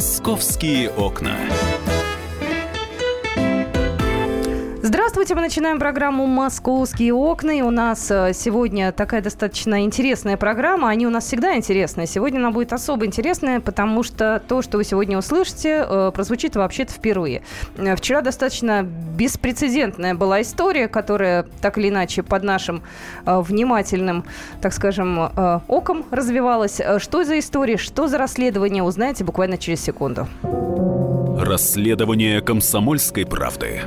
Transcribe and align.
Московские 0.00 0.88
окна. 0.88 1.36
Здравствуйте, 5.10 5.34
мы 5.34 5.40
начинаем 5.40 5.80
программу 5.80 6.24
«Московские 6.26 7.14
окна». 7.14 7.50
И 7.50 7.62
у 7.62 7.70
нас 7.70 8.08
э, 8.12 8.30
сегодня 8.32 8.92
такая 8.92 9.20
достаточно 9.20 9.82
интересная 9.82 10.36
программа. 10.36 10.88
Они 10.88 11.04
у 11.04 11.10
нас 11.10 11.24
всегда 11.24 11.56
интересные. 11.56 12.06
Сегодня 12.06 12.38
она 12.38 12.52
будет 12.52 12.72
особо 12.72 13.06
интересная, 13.06 13.58
потому 13.58 14.04
что 14.04 14.40
то, 14.46 14.62
что 14.62 14.76
вы 14.78 14.84
сегодня 14.84 15.18
услышите, 15.18 15.84
э, 15.84 16.12
прозвучит 16.14 16.54
вообще-то 16.54 16.92
впервые. 16.92 17.42
Э, 17.76 17.96
вчера 17.96 18.20
достаточно 18.20 18.84
беспрецедентная 18.84 20.14
была 20.14 20.42
история, 20.42 20.86
которая 20.86 21.44
так 21.60 21.76
или 21.76 21.88
иначе 21.88 22.22
под 22.22 22.44
нашим 22.44 22.84
внимательным, 23.26 24.24
так 24.62 24.72
скажем, 24.72 25.28
оком 25.66 26.04
развивалась. 26.12 26.80
Что 26.98 27.24
за 27.24 27.40
история, 27.40 27.78
что 27.78 28.06
за 28.06 28.16
расследование, 28.16 28.84
узнаете 28.84 29.24
буквально 29.24 29.58
через 29.58 29.82
секунду. 29.82 30.28
Расследование 31.36 32.40
комсомольской 32.42 33.26
правды. 33.26 33.80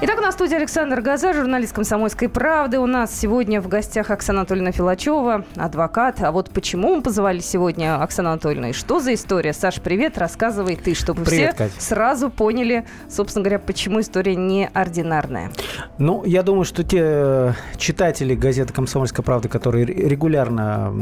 Итак, 0.00 0.17
на 0.28 0.32
студии 0.32 0.56
Александр 0.56 1.00
Газа, 1.00 1.32
журналист 1.32 1.72
«Комсомольской 1.72 2.28
правды». 2.28 2.78
У 2.78 2.84
нас 2.84 3.18
сегодня 3.18 3.62
в 3.62 3.68
гостях 3.68 4.10
Оксана 4.10 4.40
Анатольевна 4.40 4.72
Филачева, 4.72 5.46
адвокат. 5.56 6.22
А 6.22 6.32
вот 6.32 6.50
почему 6.50 6.96
мы 6.96 7.02
позвали 7.02 7.38
сегодня 7.38 8.02
Оксану 8.02 8.28
Анатольевну 8.28 8.68
и 8.68 8.72
что 8.74 9.00
за 9.00 9.14
история? 9.14 9.54
Саш, 9.54 9.80
привет, 9.80 10.18
рассказывай 10.18 10.76
ты, 10.76 10.94
чтобы 10.94 11.24
привет, 11.24 11.54
все 11.54 11.64
Кать. 11.64 11.72
сразу 11.78 12.28
поняли, 12.28 12.84
собственно 13.08 13.42
говоря, 13.42 13.58
почему 13.58 14.00
история 14.00 14.36
неординарная. 14.36 15.50
Ну, 15.96 16.22
я 16.26 16.42
думаю, 16.42 16.66
что 16.66 16.84
те 16.84 17.00
э, 17.00 17.52
читатели 17.78 18.34
газеты 18.34 18.74
«Комсомольская 18.74 19.24
правда», 19.24 19.48
которые 19.48 19.86
регулярно 19.86 20.92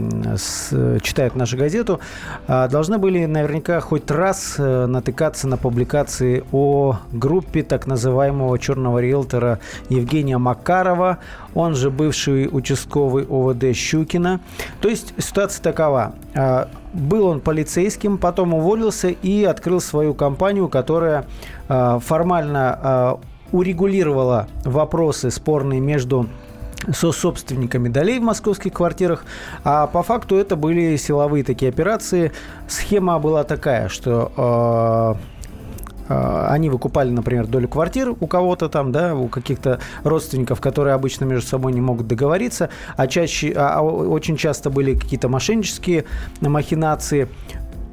читают 1.03 1.35
нашу 1.35 1.57
газету, 1.57 1.99
а, 2.47 2.69
должны 2.69 2.99
были 2.99 3.25
наверняка 3.25 3.81
хоть 3.81 4.09
раз 4.09 4.55
э, 4.57 4.87
натыкаться 4.87 5.49
на 5.49 5.57
публикации 5.57 6.45
о 6.53 7.01
группе 7.11 7.65
так 7.65 7.89
называемого 7.89 8.57
«Черного 8.61 8.87
главного 8.87 8.99
риэлтора 9.17 9.59
Евгения 9.89 10.39
Макарова, 10.39 11.19
он 11.55 11.75
же 11.75 11.91
бывший 11.91 12.49
участковый 12.51 13.25
ОВД 13.29 13.75
Щукина. 13.75 14.41
То 14.81 14.89
есть 14.89 15.15
ситуация 15.19 15.63
такова. 15.63 16.15
А, 16.35 16.69
был 16.93 17.27
он 17.27 17.41
полицейским, 17.41 18.19
потом 18.19 18.55
уволился 18.55 19.09
и 19.09 19.45
открыл 19.45 19.81
свою 19.81 20.15
компанию, 20.15 20.69
которая 20.69 21.27
а, 21.69 21.99
формально 21.99 22.79
а, 22.83 23.21
урегулировала 23.53 24.49
вопросы 24.65 25.31
спорные 25.31 25.81
между 25.81 26.29
со 26.93 27.11
собственниками 27.11 27.89
долей 27.89 28.19
в 28.19 28.23
московских 28.23 28.75
квартирах. 28.75 29.25
А 29.65 29.87
по 29.87 30.03
факту 30.03 30.37
это 30.37 30.57
были 30.57 30.97
силовые 30.97 31.43
такие 31.43 31.71
операции. 31.71 32.33
Схема 32.69 33.19
была 33.19 33.45
такая, 33.45 33.89
что 33.89 34.31
а, 34.37 35.17
они 36.09 36.71
выкупали, 36.71 37.11
например, 37.11 37.47
долю 37.47 37.69
квартир 37.69 38.15
у 38.19 38.27
кого-то 38.27 38.69
там, 38.69 38.93
да, 38.93 39.15
у 39.15 39.29
каких-то 39.29 39.81
родственников, 40.05 40.61
которые 40.61 40.95
обычно 40.95 41.25
между 41.25 41.49
собой 41.49 41.73
не 41.73 41.81
могут 41.81 42.07
договориться, 42.07 42.71
а 42.97 43.07
чаще, 43.07 43.53
а, 43.57 43.79
а 43.79 43.83
очень 43.83 44.37
часто 44.37 44.71
были 44.71 44.95
какие-то 44.95 45.29
мошеннические 45.29 46.05
махинации. 46.41 47.29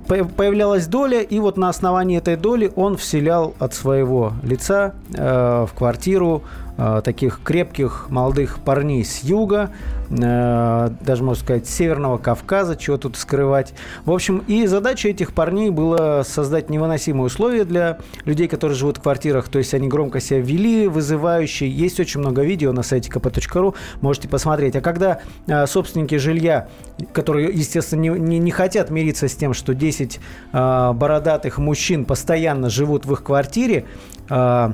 Появлялась 0.07 0.87
доля, 0.87 1.21
и 1.21 1.39
вот 1.39 1.57
на 1.57 1.69
основании 1.69 2.17
этой 2.17 2.35
доли 2.35 2.71
он 2.75 2.97
вселял 2.97 3.55
от 3.57 3.73
своего 3.73 4.33
лица 4.43 4.95
э, 5.13 5.65
в 5.65 5.73
квартиру 5.73 6.43
э, 6.77 7.01
таких 7.05 7.39
крепких 7.41 8.07
молодых 8.09 8.59
парней 8.59 9.05
с 9.05 9.23
юга, 9.23 9.71
даже, 10.15 11.23
можно 11.23 11.43
сказать, 11.43 11.67
Северного 11.67 12.17
Кавказа, 12.17 12.75
чего 12.75 12.97
тут 12.97 13.17
скрывать. 13.17 13.73
В 14.05 14.11
общем, 14.11 14.43
и 14.47 14.65
задача 14.67 15.09
этих 15.09 15.33
парней 15.33 15.69
была 15.69 16.23
создать 16.23 16.69
невыносимые 16.69 17.25
условия 17.25 17.65
для 17.65 17.97
людей, 18.25 18.47
которые 18.47 18.77
живут 18.77 18.97
в 18.97 19.01
квартирах, 19.01 19.47
то 19.49 19.59
есть 19.59 19.73
они 19.73 19.87
громко 19.87 20.19
себя 20.19 20.39
вели, 20.39 20.87
вызывающие. 20.87 21.69
Есть 21.69 21.99
очень 21.99 22.19
много 22.19 22.43
видео 22.43 22.71
на 22.71 22.83
сайте 22.83 23.09
kp.ru, 23.09 23.75
можете 24.01 24.27
посмотреть. 24.27 24.75
А 24.75 24.81
когда 24.81 25.21
э, 25.47 25.65
собственники 25.67 26.15
жилья, 26.15 26.67
которые, 27.13 27.51
естественно, 27.53 28.01
не, 28.01 28.09
не, 28.09 28.39
не 28.39 28.51
хотят 28.51 28.89
мириться 28.89 29.27
с 29.27 29.35
тем, 29.35 29.53
что 29.53 29.73
10 29.73 30.19
э, 30.53 30.91
бородатых 30.93 31.57
мужчин 31.57 32.05
постоянно 32.05 32.69
живут 32.69 33.05
в 33.05 33.13
их 33.13 33.23
квартире, 33.23 33.85
э, 34.29 34.73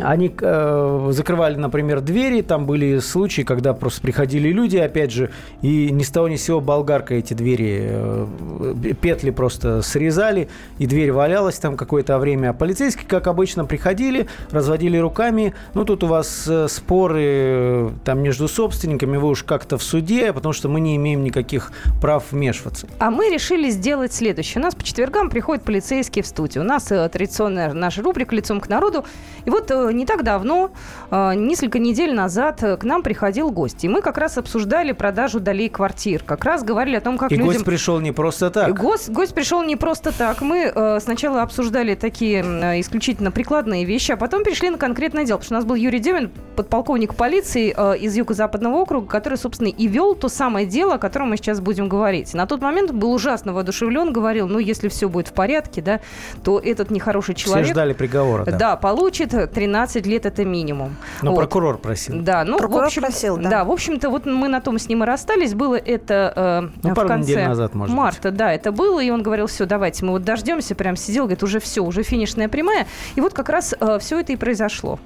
они 0.00 0.34
э, 0.40 1.08
закрывали, 1.10 1.56
например, 1.56 2.00
двери, 2.00 2.40
там 2.40 2.64
были 2.64 2.98
случаи, 2.98 3.42
когда 3.42 3.74
просто 3.74 4.00
приходили 4.00 4.48
люди, 4.48 4.78
опять 4.78 5.12
же, 5.12 5.30
и 5.60 5.90
ни 5.90 6.02
с 6.02 6.10
того 6.10 6.28
ни 6.28 6.36
с 6.36 6.44
сего 6.44 6.60
болгарка 6.60 7.14
эти 7.14 7.34
двери, 7.34 7.80
э, 7.82 8.74
петли 9.00 9.30
просто 9.30 9.82
срезали, 9.82 10.48
и 10.78 10.86
дверь 10.86 11.12
валялась 11.12 11.58
там 11.58 11.76
какое-то 11.76 12.18
время. 12.18 12.50
А 12.50 12.52
полицейские, 12.54 13.06
как 13.06 13.26
обычно, 13.26 13.64
приходили, 13.64 14.28
разводили 14.50 14.96
руками, 14.96 15.54
ну, 15.74 15.84
тут 15.84 16.04
у 16.04 16.06
вас 16.06 16.46
э, 16.48 16.68
споры 16.68 17.22
э, 17.24 17.90
там 18.04 18.20
между 18.22 18.48
собственниками, 18.48 19.18
вы 19.18 19.28
уж 19.28 19.42
как-то 19.42 19.76
в 19.76 19.82
суде, 19.82 20.32
потому 20.32 20.54
что 20.54 20.68
мы 20.68 20.80
не 20.80 20.96
имеем 20.96 21.22
никаких 21.22 21.70
прав 22.00 22.24
вмешиваться. 22.30 22.86
А 22.98 23.10
мы 23.10 23.30
решили 23.30 23.68
сделать 23.70 24.12
следующее. 24.12 24.60
У 24.60 24.64
нас 24.64 24.74
по 24.74 24.84
четвергам 24.84 25.28
приходят 25.28 25.64
полицейские 25.64 26.22
в 26.22 26.26
студию. 26.26 26.64
У 26.64 26.66
нас 26.66 26.90
э, 26.90 27.08
традиционная 27.10 27.74
наша 27.74 28.02
рубрика 28.02 28.34
«Лицом 28.34 28.60
к 28.60 28.68
народу». 28.68 29.04
И 29.44 29.50
вот 29.50 29.70
э, 29.70 29.81
не 29.90 30.06
так 30.06 30.22
давно, 30.22 30.70
э, 31.10 31.34
несколько 31.34 31.78
недель 31.78 32.14
назад, 32.14 32.62
э, 32.62 32.76
к 32.76 32.84
нам 32.84 33.02
приходил 33.02 33.50
гость. 33.50 33.84
И 33.84 33.88
мы 33.88 34.02
как 34.02 34.18
раз 34.18 34.38
обсуждали 34.38 34.92
продажу 34.92 35.40
долей 35.40 35.68
квартир. 35.68 36.22
Как 36.24 36.44
раз 36.44 36.62
говорили 36.62 36.96
о 36.96 37.00
том, 37.00 37.18
как 37.18 37.32
и 37.32 37.36
людям... 37.36 37.52
гость 37.52 37.64
пришел 37.64 38.00
не 38.00 38.12
просто 38.12 38.50
так. 38.50 38.78
Гость, 38.78 39.10
гость 39.10 39.34
пришел 39.34 39.62
не 39.62 39.76
просто 39.76 40.16
так. 40.16 40.40
Мы 40.40 40.72
сначала 41.00 41.42
обсуждали 41.42 41.94
такие 41.94 42.42
исключительно 42.80 43.30
прикладные 43.30 43.84
вещи, 43.84 44.12
а 44.12 44.16
потом 44.16 44.44
перешли 44.44 44.70
на 44.70 44.78
конкретное 44.78 45.24
дело. 45.24 45.38
Потому 45.38 45.46
что 45.46 45.54
у 45.54 45.58
нас 45.58 45.64
был 45.64 45.74
Юрий 45.74 45.98
Демин, 45.98 46.30
подполковник 46.56 47.14
полиции 47.14 47.70
из 47.98 48.16
Юго-Западного 48.16 48.76
округа, 48.76 49.06
который, 49.06 49.38
собственно, 49.38 49.68
и 49.68 49.86
вел 49.86 50.14
то 50.14 50.28
самое 50.28 50.66
дело, 50.66 50.94
о 50.94 50.98
котором 50.98 51.30
мы 51.30 51.36
сейчас 51.36 51.60
будем 51.60 51.88
говорить. 51.88 52.34
На 52.34 52.46
тот 52.46 52.60
момент 52.60 52.92
был 52.92 53.12
ужасно 53.12 53.52
воодушевлен, 53.52 54.12
говорил, 54.12 54.48
ну, 54.48 54.58
если 54.58 54.88
все 54.88 55.08
будет 55.08 55.28
в 55.28 55.32
порядке, 55.32 55.82
да, 55.82 56.00
то 56.44 56.58
этот 56.58 56.90
нехороший 56.90 57.34
человек... 57.34 57.66
Все 57.66 57.74
ждали 57.74 57.92
приговора, 57.92 58.44
да. 58.44 58.58
Да, 58.58 58.76
получит 58.76 59.30
13 59.30 59.71
лет 60.06 60.26
это 60.26 60.44
минимум. 60.44 60.96
Но 61.22 61.32
вот. 61.32 61.38
прокурор 61.38 61.78
просил. 61.78 62.20
Да, 62.20 62.44
ну, 62.44 62.58
прокурор 62.58 62.84
в 62.84 62.86
общем, 62.86 63.02
просил, 63.02 63.36
да. 63.36 63.50
Да, 63.50 63.64
в 63.64 63.70
общем-то, 63.70 64.10
вот 64.10 64.26
мы 64.26 64.48
на 64.48 64.60
том 64.60 64.78
с 64.78 64.88
ним 64.88 65.02
и 65.02 65.06
расстались. 65.06 65.54
Было 65.54 65.76
это 65.76 66.70
э, 66.74 66.78
ну, 66.82 66.94
в 66.94 67.06
конце 67.06 67.46
назад, 67.46 67.74
может 67.74 67.94
марта. 67.94 68.28
Быть. 68.30 68.38
Да, 68.38 68.52
это 68.52 68.72
было, 68.72 69.00
и 69.02 69.10
он 69.10 69.22
говорил, 69.22 69.46
все, 69.46 69.66
давайте, 69.66 70.04
мы 70.04 70.12
вот 70.12 70.22
дождемся, 70.22 70.74
прям 70.74 70.96
сидел, 70.96 71.24
говорит, 71.24 71.42
уже 71.42 71.60
все, 71.60 71.82
уже 71.82 72.02
финишная 72.02 72.48
прямая. 72.48 72.86
И 73.14 73.20
вот 73.20 73.32
как 73.34 73.48
раз 73.48 73.74
э, 73.78 73.98
все 74.00 74.20
это 74.20 74.32
и 74.32 74.36
произошло. 74.36 74.98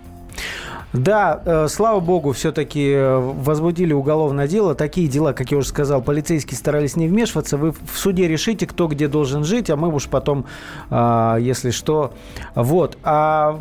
Да, 0.92 1.42
э, 1.44 1.66
слава 1.69 2.00
богу, 2.00 2.32
все-таки 2.32 2.92
э, 2.92 3.16
возбудили 3.19 3.92
уголовное 3.92 4.47
дело. 4.47 4.74
Такие 4.74 5.08
дела, 5.08 5.32
как 5.32 5.50
я 5.50 5.58
уже 5.58 5.69
сказал, 5.69 6.00
полицейские 6.00 6.56
старались 6.56 6.97
не 6.97 7.08
вмешиваться. 7.08 7.56
Вы 7.56 7.72
в 7.72 7.98
суде 7.98 8.28
решите, 8.28 8.66
кто 8.66 8.86
где 8.86 9.08
должен 9.08 9.44
жить, 9.44 9.69
а 9.69 9.76
мы 9.76 9.92
уж 9.92 10.06
потом, 10.06 10.46
э, 10.91 11.36
если 11.41 11.70
что. 11.70 12.14
Вот. 12.54 12.96
А 13.02 13.60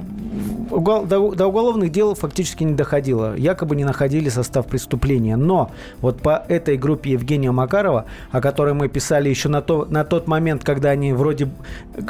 до, 0.71 1.33
до 1.35 1.47
уголовных 1.47 1.91
дел 1.91 2.15
фактически 2.15 2.63
не 2.63 2.73
доходило. 2.73 3.35
Якобы 3.35 3.75
не 3.75 3.83
находили 3.83 4.29
состав 4.29 4.67
преступления. 4.67 5.35
Но 5.35 5.71
вот 6.01 6.21
по 6.21 6.43
этой 6.47 6.77
группе 6.77 7.11
Евгения 7.11 7.51
Макарова, 7.51 8.05
о 8.31 8.39
которой 8.39 8.75
мы 8.75 8.87
писали 8.87 9.29
еще 9.29 9.49
на, 9.49 9.61
то, 9.61 9.85
на 9.89 10.05
тот 10.05 10.27
момент, 10.27 10.63
когда 10.63 10.91
они 10.91 11.11
вроде 11.11 11.49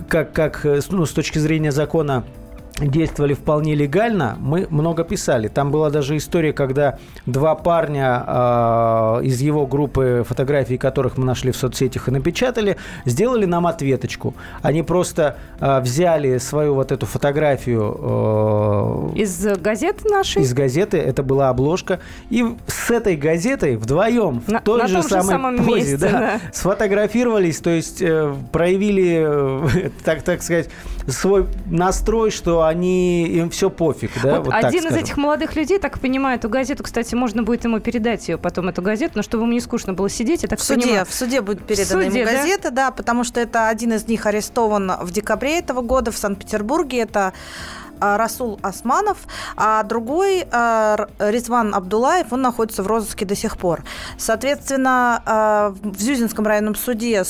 как, 0.10 0.34
как 0.34 0.68
ну, 0.90 1.06
с 1.06 1.12
точки 1.12 1.40
зрения 1.40 1.72
закона 1.72 2.26
действовали 2.80 3.34
вполне 3.34 3.74
легально, 3.74 4.38
мы 4.40 4.68
много 4.70 5.04
писали. 5.04 5.48
Там 5.48 5.72
была 5.72 5.90
даже 5.90 6.18
история, 6.18 6.52
когда 6.52 6.98
два 7.26 7.56
парня 7.56 8.24
э, 8.28 9.22
из 9.24 9.40
его 9.40 9.66
группы, 9.66 10.26
фотографий 10.28 10.78
которых 10.78 11.18
мы 11.18 11.26
нашли 11.26 11.52
в 11.52 11.58
соцсетях 11.58 12.10
и 12.10 12.12
напечатали, 12.12 12.76
сделали 13.06 13.46
нам 13.46 13.66
ответочку. 13.66 14.36
Они 14.62 14.84
просто 14.84 15.38
э, 15.60 15.80
взяли 15.80 16.38
свою 16.38 16.76
вот 16.76 16.92
эту 16.92 17.06
фотографию... 17.06 19.14
Э, 19.14 19.16
из 19.16 19.48
газеты 19.58 20.10
нашей? 20.10 20.42
Из 20.42 20.54
газеты, 20.54 20.98
это 20.98 21.24
была 21.24 21.50
обложка. 21.50 22.02
И 22.30 22.46
с 22.68 22.92
этой 22.92 23.16
газетой 23.16 23.78
вдвоем 23.78 24.44
на, 24.48 24.60
в 24.60 24.64
той 24.64 24.82
на 24.82 24.88
же 24.88 25.02
самой 25.02 25.24
же 25.24 25.30
самом 25.30 25.58
позе 25.58 25.70
месте, 25.70 25.98
да, 25.98 26.12
да. 26.12 26.42
сфотографировались, 26.52 27.60
то 27.60 27.70
есть 27.70 28.02
э, 28.02 28.34
проявили, 28.52 29.92
так, 30.04 30.24
так 30.24 30.44
сказать, 30.44 30.70
свой 31.08 31.48
настрой, 31.68 32.32
что 32.32 32.65
они 32.68 33.26
им 33.28 33.50
все 33.50 33.70
пофиг, 33.70 34.12
да? 34.22 34.38
Вот, 34.40 34.48
вот 34.48 34.54
один 34.54 34.88
из 34.88 34.96
этих 34.96 35.18
молодых 35.18 35.56
людей, 35.56 35.80
так 35.80 36.00
понимаю, 36.00 36.38
эту 36.38 36.50
газету, 36.50 36.84
кстати, 36.84 37.16
можно 37.16 37.44
будет 37.44 37.64
ему 37.64 37.80
передать 37.80 38.28
ее 38.28 38.38
потом 38.38 38.70
эту 38.70 38.82
газету, 38.82 39.14
но 39.16 39.22
чтобы 39.22 39.44
ему 39.44 39.54
не 39.54 39.62
скучно 39.62 39.94
было 39.94 40.10
сидеть, 40.10 40.44
я 40.44 40.50
так 40.50 40.60
в 40.60 40.64
суде, 40.64 40.82
понимаю. 40.82 41.06
в 41.06 41.14
суде 41.14 41.42
будет 41.42 41.66
передана 41.66 42.04
суде, 42.04 42.20
ему 42.22 42.32
газета, 42.32 42.72
да? 42.72 42.88
да, 42.88 42.92
потому 42.92 43.24
что 43.24 43.40
это 43.40 43.68
один 43.68 43.94
из 43.94 44.08
них 44.08 44.26
арестован 44.26 44.94
в 45.02 45.12
декабре 45.12 45.60
этого 45.60 45.82
года 45.82 46.12
в 46.12 46.18
Санкт-Петербурге. 46.18 47.00
Это 47.00 47.34
а, 48.00 48.18
Расул 48.18 48.60
Османов, 48.62 49.18
а 49.56 49.84
другой 49.84 50.46
а, 50.52 51.08
Резван 51.20 51.74
Абдулаев, 51.74 52.34
он 52.34 52.42
находится 52.42 52.84
в 52.84 52.88
розыске 52.88 53.26
до 53.26 53.36
сих 53.36 53.58
пор. 53.58 53.84
Соответственно, 54.18 55.74
в 55.82 56.00
Зюзинском 56.00 56.46
районном 56.46 56.76
суде 56.76 57.24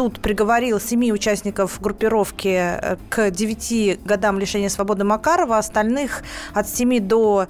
суд 0.00 0.18
приговорил 0.18 0.80
семи 0.80 1.12
участников 1.12 1.78
группировки 1.78 2.48
э, 2.48 2.96
к 3.10 3.30
9 3.30 4.00
годам 4.02 4.38
лишения 4.38 4.70
свободы 4.70 5.04
Макарова, 5.04 5.58
остальных 5.58 6.22
от 6.54 6.66
7 6.70 7.00
до 7.00 7.48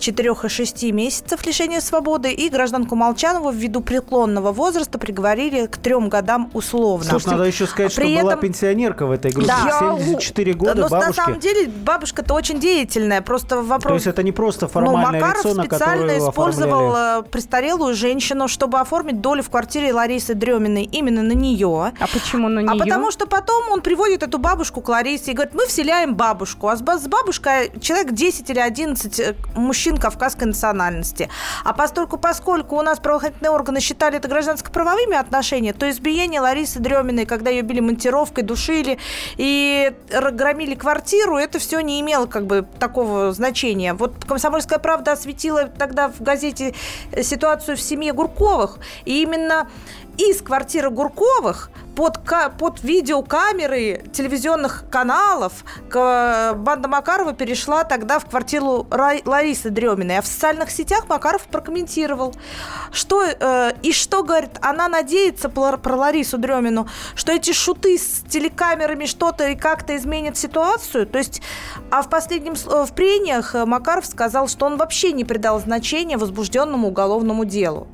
4 0.00 0.34
и 0.42 0.48
6 0.48 0.82
месяцев 0.90 1.46
лишения 1.46 1.80
свободы, 1.80 2.32
и 2.32 2.48
гражданку 2.48 2.96
Молчанову 2.96 3.52
ввиду 3.52 3.82
преклонного 3.82 4.50
возраста 4.50 4.98
приговорили 4.98 5.66
к 5.66 5.76
трем 5.76 6.08
годам 6.08 6.50
условно. 6.54 7.08
Слушай, 7.08 7.34
надо 7.34 7.44
еще 7.44 7.68
сказать, 7.68 7.94
При 7.94 8.06
что 8.06 8.12
этом... 8.14 8.22
была 8.24 8.36
пенсионерка 8.36 9.06
в 9.06 9.12
этой 9.12 9.30
группе, 9.30 9.46
да. 9.46 9.78
74 9.78 10.54
года, 10.54 10.74
Но 10.74 10.88
бабушки. 10.88 11.06
на 11.06 11.12
самом 11.12 11.38
деле 11.38 11.68
бабушка-то 11.68 12.34
очень 12.34 12.58
деятельная, 12.58 13.22
просто 13.22 13.62
вопрос... 13.62 13.90
То 13.90 13.94
есть 13.94 14.06
это 14.08 14.24
не 14.24 14.32
просто 14.32 14.66
формальное 14.66 15.06
Но 15.06 15.12
Макаров 15.12 15.44
лицо, 15.44 15.54
на 15.54 15.62
специально 15.62 16.18
использовал 16.18 16.90
оформляли... 16.90 17.28
престарелую 17.28 17.94
женщину, 17.94 18.48
чтобы 18.48 18.80
оформить 18.80 19.20
долю 19.20 19.44
в 19.44 19.50
квартире 19.50 19.92
Ларисы 19.92 20.34
Дреминой 20.34 20.82
именно 20.82 21.22
на 21.22 21.32
нее. 21.32 21.91
А 21.98 22.06
почему 22.06 22.48
на 22.48 22.60
нее? 22.60 22.70
А 22.70 22.76
потому 22.76 23.10
что 23.10 23.26
потом 23.26 23.70
он 23.70 23.82
приводит 23.82 24.22
эту 24.22 24.38
бабушку 24.38 24.80
к 24.80 24.88
Ларисе 24.88 25.32
и 25.32 25.34
говорит, 25.34 25.54
мы 25.54 25.66
вселяем 25.66 26.14
бабушку. 26.14 26.68
А 26.68 26.76
с 26.76 26.82
бабушкой 26.82 27.70
человек 27.80 28.12
10 28.12 28.50
или 28.50 28.58
11 28.58 29.20
э, 29.20 29.34
мужчин 29.54 29.96
кавказской 29.96 30.44
национальности. 30.44 31.28
А 31.64 31.72
поскольку, 31.72 32.18
поскольку 32.18 32.76
у 32.76 32.82
нас 32.82 32.98
правоохранительные 32.98 33.50
органы 33.50 33.80
считали 33.80 34.16
это 34.16 34.28
гражданско-правовыми 34.28 35.16
отношениями, 35.16 35.76
то 35.76 35.88
избиение 35.90 36.40
Ларисы 36.40 36.80
Дреминой, 36.80 37.26
когда 37.26 37.50
ее 37.50 37.62
били 37.62 37.80
монтировкой, 37.80 38.44
душили 38.44 38.98
и 39.36 39.92
громили 40.32 40.74
квартиру, 40.74 41.36
это 41.36 41.58
все 41.58 41.80
не 41.80 42.00
имело 42.00 42.26
как 42.26 42.46
бы 42.46 42.66
такого 42.78 43.32
значения. 43.32 43.94
Вот 43.94 44.24
«Комсомольская 44.26 44.78
правда» 44.78 45.12
осветила 45.12 45.64
тогда 45.64 46.08
в 46.08 46.20
газете 46.20 46.74
ситуацию 47.22 47.76
в 47.76 47.80
семье 47.80 48.12
Гурковых. 48.12 48.78
И 49.04 49.22
именно 49.22 49.68
из 50.18 50.42
квартиры 50.42 50.90
Гурковых 50.90 51.70
под, 51.94 52.20
под 52.58 52.82
видеокамеры 52.82 54.04
телевизионных 54.12 54.84
каналов 54.90 55.64
банда 55.90 56.88
Макарова 56.88 57.32
перешла 57.34 57.84
тогда 57.84 58.18
в 58.18 58.26
квартиру 58.26 58.86
Ларисы 58.90 59.70
Дреминой. 59.70 60.18
А 60.18 60.22
в 60.22 60.26
социальных 60.26 60.70
сетях 60.70 61.08
Макаров 61.08 61.42
прокомментировал, 61.42 62.34
что 62.92 63.24
э, 63.24 63.72
и 63.82 63.92
что, 63.92 64.22
говорит, 64.22 64.52
она 64.60 64.88
надеется 64.88 65.48
про, 65.48 65.76
про 65.76 65.96
Ларису 65.96 66.38
Дремину, 66.38 66.88
что 67.14 67.32
эти 67.32 67.52
шуты 67.52 67.98
с 67.98 68.22
телекамерами 68.28 69.06
что-то 69.06 69.48
и 69.48 69.56
как-то 69.56 69.96
изменят 69.96 70.36
ситуацию. 70.36 71.06
То 71.06 71.18
есть, 71.18 71.42
а 71.90 72.02
в 72.02 72.08
последнем 72.08 72.54
э, 72.54 72.84
в 72.84 72.92
прениях 72.94 73.54
Макаров 73.54 74.06
сказал, 74.06 74.48
что 74.48 74.66
он 74.66 74.76
вообще 74.76 75.12
не 75.12 75.24
придал 75.24 75.60
значения 75.60 76.16
возбужденному 76.16 76.88
уголовному 76.88 77.44
делу. 77.44 77.88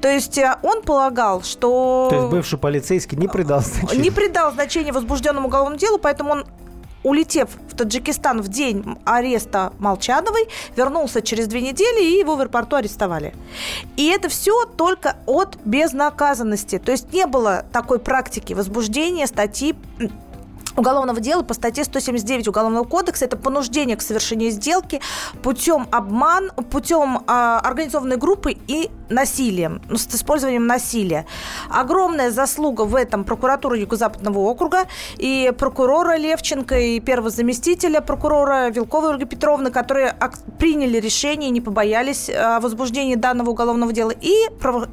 То 0.00 0.08
есть 0.08 0.38
э, 0.38 0.56
он 0.62 0.82
полагал, 0.82 1.42
что... 1.42 2.08
То 2.10 2.16
есть 2.16 2.28
бывший 2.28 2.58
полицейский 2.58 3.16
не 3.18 3.28
придал 3.28 3.60
значения? 3.60 4.02
Не 4.02 4.10
придал 4.10 4.52
значения 4.52 4.92
возбужденному 4.92 5.48
уголовному 5.48 5.78
делу, 5.78 5.98
поэтому 5.98 6.32
он 6.32 6.44
улетев 7.02 7.48
в 7.70 7.76
Таджикистан 7.76 8.42
в 8.42 8.48
день 8.48 8.98
ареста 9.04 9.72
Молчановой, 9.78 10.48
вернулся 10.76 11.22
через 11.22 11.46
две 11.46 11.60
недели 11.62 12.02
и 12.02 12.18
его 12.18 12.36
в 12.36 12.40
аэропорту 12.40 12.76
арестовали. 12.76 13.34
И 13.96 14.06
это 14.06 14.28
все 14.28 14.66
только 14.66 15.16
от 15.26 15.56
безнаказанности. 15.64 16.78
То 16.78 16.92
есть 16.92 17.12
не 17.12 17.26
было 17.26 17.64
такой 17.72 17.98
практики 17.98 18.52
возбуждения 18.52 19.26
статьи 19.26 19.74
уголовного 20.76 21.20
дела 21.20 21.42
по 21.42 21.54
статье 21.54 21.84
179 21.84 22.48
Уголовного 22.48 22.84
кодекса. 22.84 23.24
Это 23.24 23.36
понуждение 23.36 23.96
к 23.96 24.02
совершению 24.02 24.50
сделки 24.50 25.00
путем 25.42 25.86
обман, 25.90 26.50
путем 26.70 27.18
э, 27.18 27.22
организованной 27.26 28.16
группы 28.16 28.56
и 28.66 28.90
насилием, 29.10 29.82
ну, 29.88 29.96
с 29.96 30.06
использованием 30.06 30.66
насилия. 30.66 31.26
Огромная 31.68 32.30
заслуга 32.30 32.82
в 32.82 32.94
этом 32.94 33.24
прокуратуры 33.24 33.78
Юго-Западного 33.78 34.38
округа 34.38 34.84
и 35.18 35.52
прокурора 35.58 36.16
Левченко, 36.16 36.78
и 36.78 37.00
первого 37.00 37.30
заместителя 37.30 38.00
прокурора 38.00 38.70
Вилковой 38.70 39.14
Ольги 39.14 39.24
Петровны, 39.24 39.70
которые 39.70 40.14
приняли 40.58 40.98
решение 40.98 41.48
и 41.48 41.52
не 41.52 41.60
побоялись 41.60 42.30
о 42.30 42.60
возбуждении 42.60 43.16
данного 43.16 43.50
уголовного 43.50 43.92
дела. 43.92 44.12
И, 44.20 44.34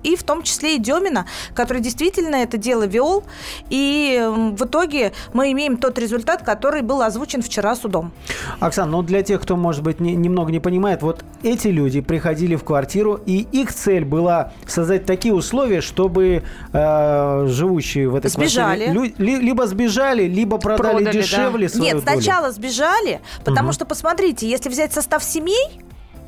и 0.03 0.15
в 0.15 0.23
том 0.23 0.43
числе 0.43 0.75
и 0.75 0.79
Демина, 0.79 1.27
который 1.53 1.81
действительно 1.81 2.35
это 2.37 2.57
дело 2.57 2.83
вел. 2.83 3.23
И 3.69 4.21
в 4.27 4.65
итоге 4.65 5.13
мы 5.33 5.51
имеем 5.51 5.77
тот 5.77 5.99
результат, 5.99 6.41
который 6.41 6.81
был 6.81 7.01
озвучен 7.01 7.41
вчера 7.41 7.75
судом. 7.75 8.11
Оксана, 8.59 8.91
ну 8.91 9.01
для 9.03 9.21
тех, 9.21 9.41
кто, 9.41 9.55
может 9.55 9.83
быть, 9.83 9.99
не, 9.99 10.15
немного 10.15 10.51
не 10.51 10.59
понимает, 10.59 11.01
вот 11.01 11.23
эти 11.43 11.67
люди 11.67 12.01
приходили 12.01 12.55
в 12.55 12.63
квартиру, 12.63 13.19
и 13.25 13.47
их 13.51 13.73
цель 13.73 14.05
была 14.07 14.53
создать 14.65 15.05
такие 15.05 15.33
условия, 15.33 15.81
чтобы 15.81 16.43
э, 16.73 17.45
живущие 17.47 18.09
в 18.09 18.15
этой 18.15 18.29
сбежали. 18.29 18.85
квартире 18.85 19.13
лю, 19.17 19.41
либо 19.41 19.67
сбежали, 19.67 20.23
либо 20.23 20.57
продали, 20.57 21.03
продали 21.03 21.11
дешевле 21.21 21.67
да. 21.67 21.73
свою 21.73 21.95
Нет, 21.95 22.05
долю. 22.05 22.21
сначала 22.21 22.51
сбежали, 22.51 23.21
потому 23.45 23.69
угу. 23.69 23.73
что, 23.73 23.85
посмотрите, 23.85 24.49
если 24.49 24.69
взять 24.69 24.93
состав 24.93 25.23
семей, 25.23 25.81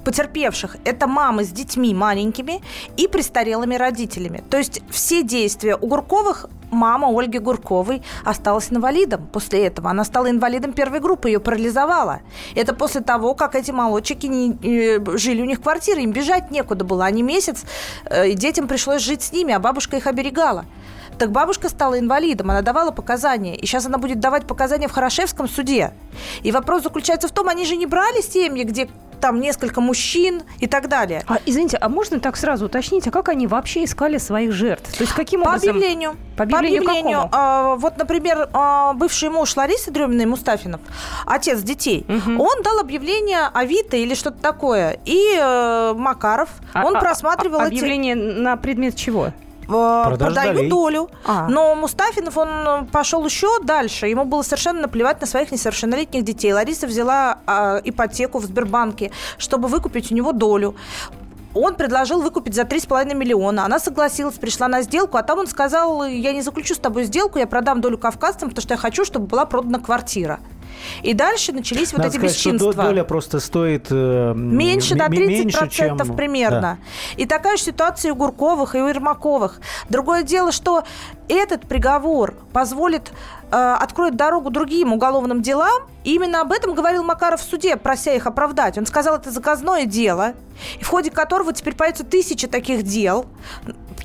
потерпевших– 0.03 0.77
это 0.85 1.07
мамы 1.07 1.43
с 1.43 1.49
детьми 1.49 1.93
маленькими 1.93 2.61
и 2.97 3.07
престарелыми 3.07 3.75
родителями. 3.75 4.43
То 4.49 4.57
есть 4.57 4.81
все 4.89 5.23
действия 5.23 5.75
у 5.75 5.87
Гурковых 5.87 6.47
мама 6.71 7.07
Ольги 7.07 7.39
Гурковой 7.39 8.01
осталась 8.23 8.71
инвалидом 8.71 9.27
после 9.31 9.65
этого. 9.65 9.89
Она 9.89 10.03
стала 10.03 10.29
инвалидом 10.29 10.73
первой 10.73 10.99
группы, 10.99 11.29
ее 11.29 11.39
парализовала. 11.39 12.21
Это 12.55 12.73
после 12.73 13.01
того, 13.01 13.33
как 13.33 13.55
эти 13.55 13.71
молодчики 13.71 14.27
не, 14.27 14.57
э, 14.63 15.17
жили 15.17 15.41
у 15.41 15.45
них 15.45 15.59
в 15.59 15.61
квартире, 15.61 16.03
им 16.03 16.11
бежать 16.11 16.51
некуда 16.51 16.83
было. 16.83 17.05
Они 17.05 17.23
месяц, 17.23 17.65
э, 18.05 18.29
и 18.29 18.33
детям 18.33 18.67
пришлось 18.67 19.01
жить 19.01 19.21
с 19.21 19.31
ними, 19.31 19.53
а 19.53 19.59
бабушка 19.59 19.97
их 19.97 20.07
оберегала. 20.07 20.65
Так 21.17 21.31
бабушка 21.31 21.67
стала 21.67 21.99
инвалидом, 21.99 22.49
она 22.49 22.61
давала 22.61 22.91
показания. 22.91 23.55
И 23.55 23.65
сейчас 23.65 23.85
она 23.85 23.97
будет 23.97 24.19
давать 24.19 24.47
показания 24.47 24.87
в 24.87 24.91
Хорошевском 24.91 25.49
суде. 25.49 25.91
И 26.43 26.51
вопрос 26.51 26.83
заключается 26.83 27.27
в 27.27 27.31
том, 27.31 27.49
они 27.49 27.65
же 27.65 27.75
не 27.75 27.85
брали 27.85 28.21
семьи, 28.21 28.63
где 28.63 28.87
там 29.19 29.39
несколько 29.39 29.81
мужчин 29.81 30.43
и 30.59 30.67
так 30.67 30.87
далее. 30.87 31.23
А, 31.27 31.37
извините, 31.45 31.77
а 31.77 31.89
можно 31.89 32.19
так 32.19 32.37
сразу 32.37 32.65
уточнить, 32.65 33.07
а 33.07 33.11
как 33.11 33.29
они 33.29 33.47
вообще 33.47 33.83
искали 33.83 34.17
своих 34.17 34.51
жертв? 34.51 34.95
То 34.97 35.03
есть 35.03 35.13
каким 35.13 35.43
по 35.43 35.49
образом? 35.49 35.69
Объявлению. 35.69 36.15
По 36.35 36.43
объявлению. 36.43 36.83
По 36.83 36.91
объявлению. 36.91 37.29
А, 37.31 37.75
вот, 37.75 37.97
например, 37.97 38.49
а, 38.53 38.93
бывший 38.93 39.29
муж 39.29 39.55
Ларисы 39.55 39.91
Дреминой, 39.91 40.25
Мустафинов, 40.25 40.81
отец 41.25 41.61
детей, 41.61 42.05
угу. 42.07 42.43
он 42.43 42.61
дал 42.63 42.79
объявление 42.79 43.49
Авито 43.53 43.97
или 43.97 44.13
что-то 44.15 44.39
такое. 44.41 44.99
И 45.05 45.35
э, 45.37 45.93
Макаров, 45.95 46.49
а, 46.73 46.85
он 46.85 46.95
а, 46.95 46.99
просматривал 46.99 47.59
а, 47.59 47.65
объявление 47.65 48.15
эти... 48.15 48.39
на 48.39 48.57
предмет 48.57 48.95
чего? 48.95 49.31
Продаю 49.69 50.53
долей. 50.53 50.69
долю. 50.69 51.09
А. 51.25 51.47
Но 51.47 51.75
Мустафинов, 51.75 52.37
он 52.37 52.49
э, 52.49 52.85
пошел 52.91 53.23
еще 53.25 53.47
дальше. 53.63 54.07
Ему 54.07 54.25
было 54.25 54.41
совершенно 54.41 54.81
наплевать 54.81 55.21
на 55.21 55.27
своих 55.27 55.51
несовершеннолетних 55.51 56.23
детей. 56.23 56.53
Лариса 56.53 56.87
взяла 56.87 57.39
а, 57.45 57.81
ипотеку 57.83 58.39
в 58.39 58.45
Сбербанке, 58.45 59.11
чтобы 59.37 59.67
выкупить 59.67 60.11
у 60.11 60.15
него 60.15 60.31
долю. 60.31 60.75
Он 61.53 61.75
предложил 61.75 62.21
выкупить 62.21 62.53
за 62.53 62.61
3,5 62.61 63.15
миллиона. 63.15 63.65
Она 63.65 63.79
согласилась, 63.79 64.35
пришла 64.35 64.67
на 64.67 64.81
сделку, 64.81 65.17
а 65.17 65.23
там 65.23 65.39
он 65.39 65.47
сказал, 65.47 66.05
я 66.05 66.31
не 66.31 66.41
заключу 66.41 66.75
с 66.75 66.77
тобой 66.77 67.05
сделку, 67.05 67.39
я 67.39 67.47
продам 67.47 67.81
долю 67.81 67.97
кавказцам, 67.97 68.49
потому 68.49 68.61
что 68.61 68.73
я 68.75 68.77
хочу, 68.77 69.03
чтобы 69.03 69.25
была 69.25 69.45
продана 69.45 69.79
квартира. 69.79 70.39
И 71.03 71.13
дальше 71.13 71.51
начались 71.51 71.91
Надо 71.93 72.03
вот 72.03 72.09
эти 72.09 72.17
сказать, 72.19 72.35
бесчинства. 72.37 72.71
Что 72.73 72.81
доля 72.83 73.03
просто 73.03 73.39
стоит 73.39 73.87
э, 73.89 74.33
меньше 74.35 74.95
на 74.95 75.07
30% 75.07 75.25
меньше, 75.27 75.69
чем... 75.69 75.97
примерно. 76.15 76.61
Да. 76.61 76.77
И 77.17 77.25
такая 77.25 77.57
же 77.57 77.63
ситуация 77.63 78.09
и 78.09 78.11
у 78.11 78.15
Гурковых, 78.15 78.75
и 78.75 78.79
у 78.79 78.87
Ермаковых. 78.87 79.61
Другое 79.89 80.23
дело, 80.23 80.51
что 80.51 80.83
этот 81.27 81.67
приговор 81.67 82.35
позволит 82.53 83.11
откроет 83.51 84.15
дорогу 84.15 84.49
другим 84.49 84.93
уголовным 84.93 85.41
делам. 85.41 85.83
И 86.03 86.15
именно 86.15 86.41
об 86.41 86.51
этом 86.51 86.73
говорил 86.73 87.03
Макаров 87.03 87.41
в 87.41 87.43
суде, 87.43 87.75
прося 87.75 88.13
их 88.13 88.25
оправдать. 88.25 88.77
Он 88.77 88.85
сказал, 88.85 89.15
это 89.15 89.31
заказное 89.31 89.85
дело, 89.85 90.33
в 90.81 90.87
ходе 90.87 91.11
которого 91.11 91.53
теперь 91.53 91.75
появятся 91.75 92.03
тысячи 92.03 92.47
таких 92.47 92.83
дел 92.83 93.25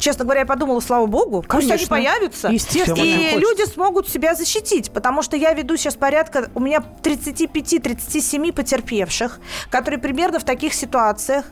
честно 0.04 0.24
говоря, 0.24 0.40
я 0.40 0.46
подумала, 0.46 0.80
слава 0.80 1.06
богу, 1.06 1.42
Конечно. 1.42 1.76
пусть 1.76 1.90
они 1.90 2.02
появятся. 2.02 2.48
Естественно. 2.48 3.02
И 3.02 3.38
люди 3.38 3.66
смогут 3.66 4.08
себя 4.08 4.34
защитить, 4.34 4.90
потому 4.90 5.22
что 5.22 5.36
я 5.36 5.54
веду 5.54 5.76
сейчас 5.76 5.94
порядка, 5.94 6.50
у 6.54 6.60
меня 6.60 6.84
35-37 7.02 8.52
потерпевших, 8.52 9.40
которые 9.70 9.98
примерно 9.98 10.38
в 10.38 10.44
таких 10.44 10.74
ситуациях. 10.74 11.46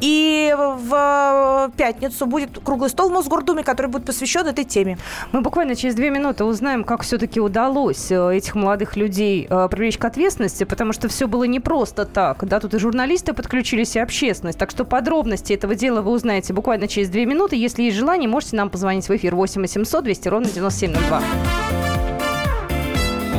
И 0.00 0.54
в 0.58 1.72
пятницу 1.76 2.26
будет 2.26 2.58
круглый 2.58 2.90
стол 2.90 3.10
в 3.10 3.12
Мосгордуме, 3.12 3.62
который 3.62 3.86
будет 3.86 4.06
посвящен 4.06 4.46
этой 4.46 4.64
теме. 4.64 4.98
Мы 5.32 5.40
буквально 5.40 5.76
через 5.76 5.94
две 5.94 6.10
минуты 6.10 6.44
узнаем, 6.44 6.82
как 6.82 7.02
все-таки 7.02 7.23
удалось 7.40 8.10
э, 8.10 8.36
этих 8.36 8.54
молодых 8.54 8.96
людей 8.96 9.46
э, 9.48 9.68
привлечь 9.70 9.98
к 9.98 10.04
ответственности, 10.04 10.64
потому 10.64 10.92
что 10.92 11.08
все 11.08 11.26
было 11.26 11.44
не 11.44 11.60
просто 11.60 12.04
так. 12.04 12.44
Да, 12.46 12.60
тут 12.60 12.74
и 12.74 12.78
журналисты 12.78 13.32
подключились, 13.32 13.96
и 13.96 14.00
общественность. 14.00 14.58
Так 14.58 14.70
что 14.70 14.84
подробности 14.84 15.52
этого 15.52 15.74
дела 15.74 16.02
вы 16.02 16.12
узнаете 16.12 16.52
буквально 16.52 16.88
через 16.88 17.08
две 17.08 17.26
минуты. 17.26 17.56
Если 17.56 17.82
есть 17.82 17.96
желание, 17.96 18.28
можете 18.28 18.56
нам 18.56 18.70
позвонить 18.70 19.08
в 19.08 19.16
эфир 19.16 19.34
8 19.34 19.60
800 19.60 20.04
200 20.04 20.28
ровно 20.28 20.48
9702. 20.48 21.22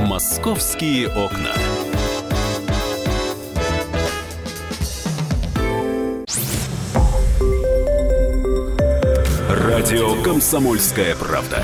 Московские 0.05 1.07
окна. 1.07 1.51
Радио 9.49 10.21
«Комсомольская 10.23 11.15
правда». 11.15 11.63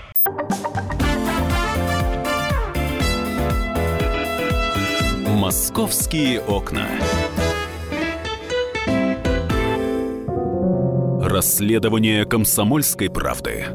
Московские 5.41 6.39
окна. 6.39 6.87
Расследование 11.19 12.25
комсомольской 12.25 13.09
правды. 13.09 13.65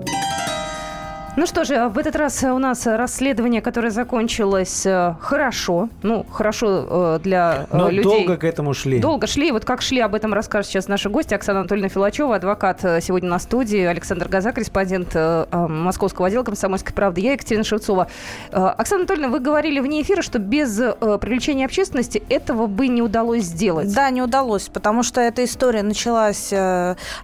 Ну 1.37 1.45
что 1.45 1.65
же, 1.65 1.89
в 1.89 1.99
этот 1.99 2.17
раз 2.17 2.43
у 2.45 2.59
нас 2.59 2.87
расследование, 2.87 3.61
которое 3.61 3.91
закончилось 3.91 4.87
э, 4.87 5.17
хорошо. 5.21 5.91
Ну, 6.03 6.25
хорошо 6.33 7.17
э, 7.17 7.21
для 7.23 7.67
э, 7.71 7.77
Но 7.77 7.91
людей. 7.91 8.05
долго 8.05 8.39
к 8.39 8.45
этому 8.45 8.73
шли. 8.73 9.01
Долго 9.01 9.27
шли. 9.27 9.53
Вот 9.53 9.67
как 9.67 9.83
шли, 9.83 10.01
об 10.01 10.15
этом 10.15 10.33
расскажет 10.33 10.71
сейчас 10.71 10.89
наши 10.89 11.11
гости. 11.11 11.35
Оксана 11.35 11.61
Анатольевна 11.61 11.91
Филачева, 11.91 12.37
адвокат 12.37 12.81
сегодня 13.03 13.29
на 13.29 13.39
студии. 13.39 13.81
Александр 13.81 14.29
Газа, 14.29 14.53
корреспондент 14.53 15.15
Московского 15.53 16.29
отдела 16.29 16.43
«Комсомольской 16.43 16.95
правды». 16.95 17.21
Я 17.21 17.35
Екатерина 17.35 17.65
Шевцова. 17.65 18.09
Оксана 18.51 19.01
Анатольевна, 19.01 19.29
вы 19.29 19.41
говорили 19.41 19.81
вне 19.81 20.01
эфира, 20.01 20.23
что 20.23 20.39
без 20.39 20.75
привлечения 20.75 21.67
общественности 21.67 22.23
этого 22.31 22.67
бы 22.67 22.89
не 22.89 23.03
удалось 23.03 23.45
сделать. 23.45 23.95
Да, 23.95 24.09
не 24.09 24.23
удалось, 24.23 24.71
потому 24.71 25.03
что 25.03 25.21
эта 25.21 25.45
история 25.45 25.83
началась 25.83 26.51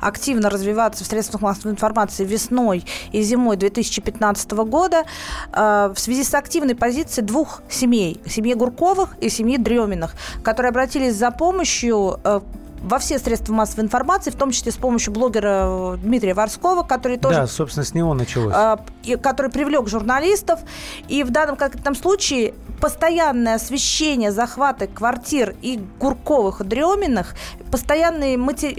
активно 0.01 0.51
развиваться 0.51 1.03
в 1.03 1.07
средствах 1.07 1.41
массовой 1.41 1.73
информации 1.73 2.27
весной 2.27 2.85
и 3.13 3.23
зимой 3.23 3.57
2015 3.57 4.02
2015 4.05 4.51
года 4.53 5.05
э, 5.53 5.93
в 5.95 5.99
связи 5.99 6.25
с 6.25 6.35
активной 6.35 6.75
позицией 6.75 7.27
двух 7.27 7.63
семей. 7.69 8.21
Семьи 8.27 8.55
Гурковых 8.55 9.17
и 9.21 9.29
семьи 9.29 9.57
Дреминых, 9.57 10.15
которые 10.43 10.71
обратились 10.71 11.15
за 11.15 11.31
помощью 11.31 12.21
э, 12.25 12.41
во 12.83 12.99
все 12.99 13.19
средства 13.19 13.53
массовой 13.53 13.85
информации, 13.85 14.31
в 14.31 14.37
том 14.37 14.51
числе 14.51 14.73
с 14.73 14.77
помощью 14.77 15.13
блогера 15.13 15.97
Дмитрия 16.03 16.35
Ворского, 16.35 16.83
который 16.83 17.17
тоже... 17.17 17.37
Да, 17.37 17.47
собственно, 17.47 17.85
с 17.85 17.95
него 17.95 18.13
началось. 18.15 18.55
Э, 18.55 19.17
который 19.19 19.51
привлек 19.51 19.89
журналистов. 19.89 20.61
И 21.09 21.23
в 21.23 21.31
данном 21.31 21.57
конкретном 21.57 21.95
случае 21.95 22.55
постоянное 22.81 23.55
освещение 23.55 24.33
захвата 24.33 24.89
квартир 24.89 25.55
и 25.63 25.81
Гурковых, 26.01 26.61
и 26.61 26.65
Дреминых, 26.65 27.37
постоянные 27.71 28.37
мати- 28.37 28.75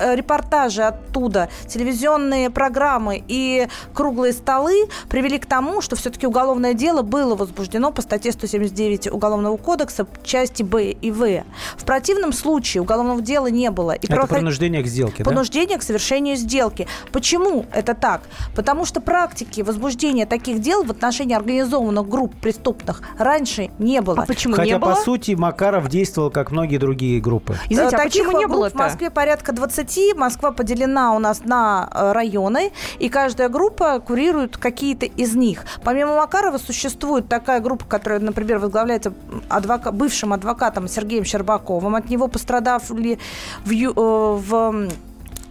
видеорепортажи 0.00 0.82
оттуда, 0.82 1.48
телевизионные 1.66 2.50
программы 2.50 3.22
и 3.26 3.68
круглые 3.94 4.32
столы 4.32 4.88
привели 5.08 5.38
к 5.38 5.46
тому, 5.46 5.80
что 5.80 5.96
все-таки 5.96 6.26
уголовное 6.26 6.74
дело 6.74 7.02
было 7.02 7.34
возбуждено 7.34 7.92
по 7.92 8.02
статье 8.02 8.32
179 8.32 9.08
Уголовного 9.08 9.56
кодекса 9.56 10.06
части 10.24 10.62
Б 10.62 10.90
и 10.90 11.10
В. 11.10 11.44
В 11.76 11.84
противном 11.84 12.32
случае 12.32 12.82
уголовного 12.82 13.20
дела 13.20 13.48
не 13.48 13.70
было. 13.70 13.92
И 13.92 13.98
это 13.98 14.08
правоход... 14.08 14.38
принуждение 14.38 14.82
к 14.82 14.86
сделке, 14.86 15.24
Принуждение 15.24 15.76
да? 15.76 15.80
к 15.80 15.82
совершению 15.82 16.36
сделки. 16.36 16.86
Почему 17.12 17.66
это 17.72 17.94
так? 17.94 18.22
Потому 18.54 18.84
что 18.84 19.00
практики 19.00 19.60
возбуждения 19.60 20.26
таких 20.26 20.60
дел 20.60 20.84
в 20.84 20.90
отношении 20.90 21.34
организованных 21.34 22.08
групп 22.08 22.34
преступных 22.36 23.02
раньше 23.18 23.70
не 23.78 24.00
было. 24.00 24.22
А 24.22 24.26
почему 24.26 24.54
Хотя, 24.54 24.72
не 24.72 24.78
было? 24.78 24.94
по 24.94 24.96
сути, 24.96 25.32
Макаров 25.32 25.88
действовал, 25.88 26.30
как 26.30 26.50
многие 26.50 26.78
другие 26.78 27.20
группы. 27.20 27.56
Извините, 27.68 27.96
а 27.96 28.04
почему 28.04 28.38
не 28.38 28.46
было 28.46 28.70
В 28.70 28.74
Москве 28.74 29.10
порядка 29.10 29.52
20. 29.52 29.85
Москва 30.16 30.52
поделена 30.52 31.14
у 31.14 31.18
нас 31.18 31.44
на 31.44 31.88
э, 31.92 32.12
районы, 32.12 32.72
и 32.98 33.08
каждая 33.08 33.48
группа 33.48 34.00
курирует 34.00 34.56
какие-то 34.56 35.06
из 35.06 35.34
них. 35.34 35.64
Помимо 35.84 36.16
Макарова 36.16 36.58
существует 36.58 37.28
такая 37.28 37.60
группа, 37.60 37.84
которая, 37.84 38.20
например, 38.20 38.58
возглавляется 38.58 39.12
адвока... 39.48 39.92
бывшим 39.92 40.32
адвокатом 40.32 40.88
Сергеем 40.88 41.24
Щербаковым. 41.24 41.94
От 41.94 42.10
него 42.10 42.28
пострадали 42.28 43.18
в, 43.64 43.72
э, 43.72 43.92
в 43.94 44.88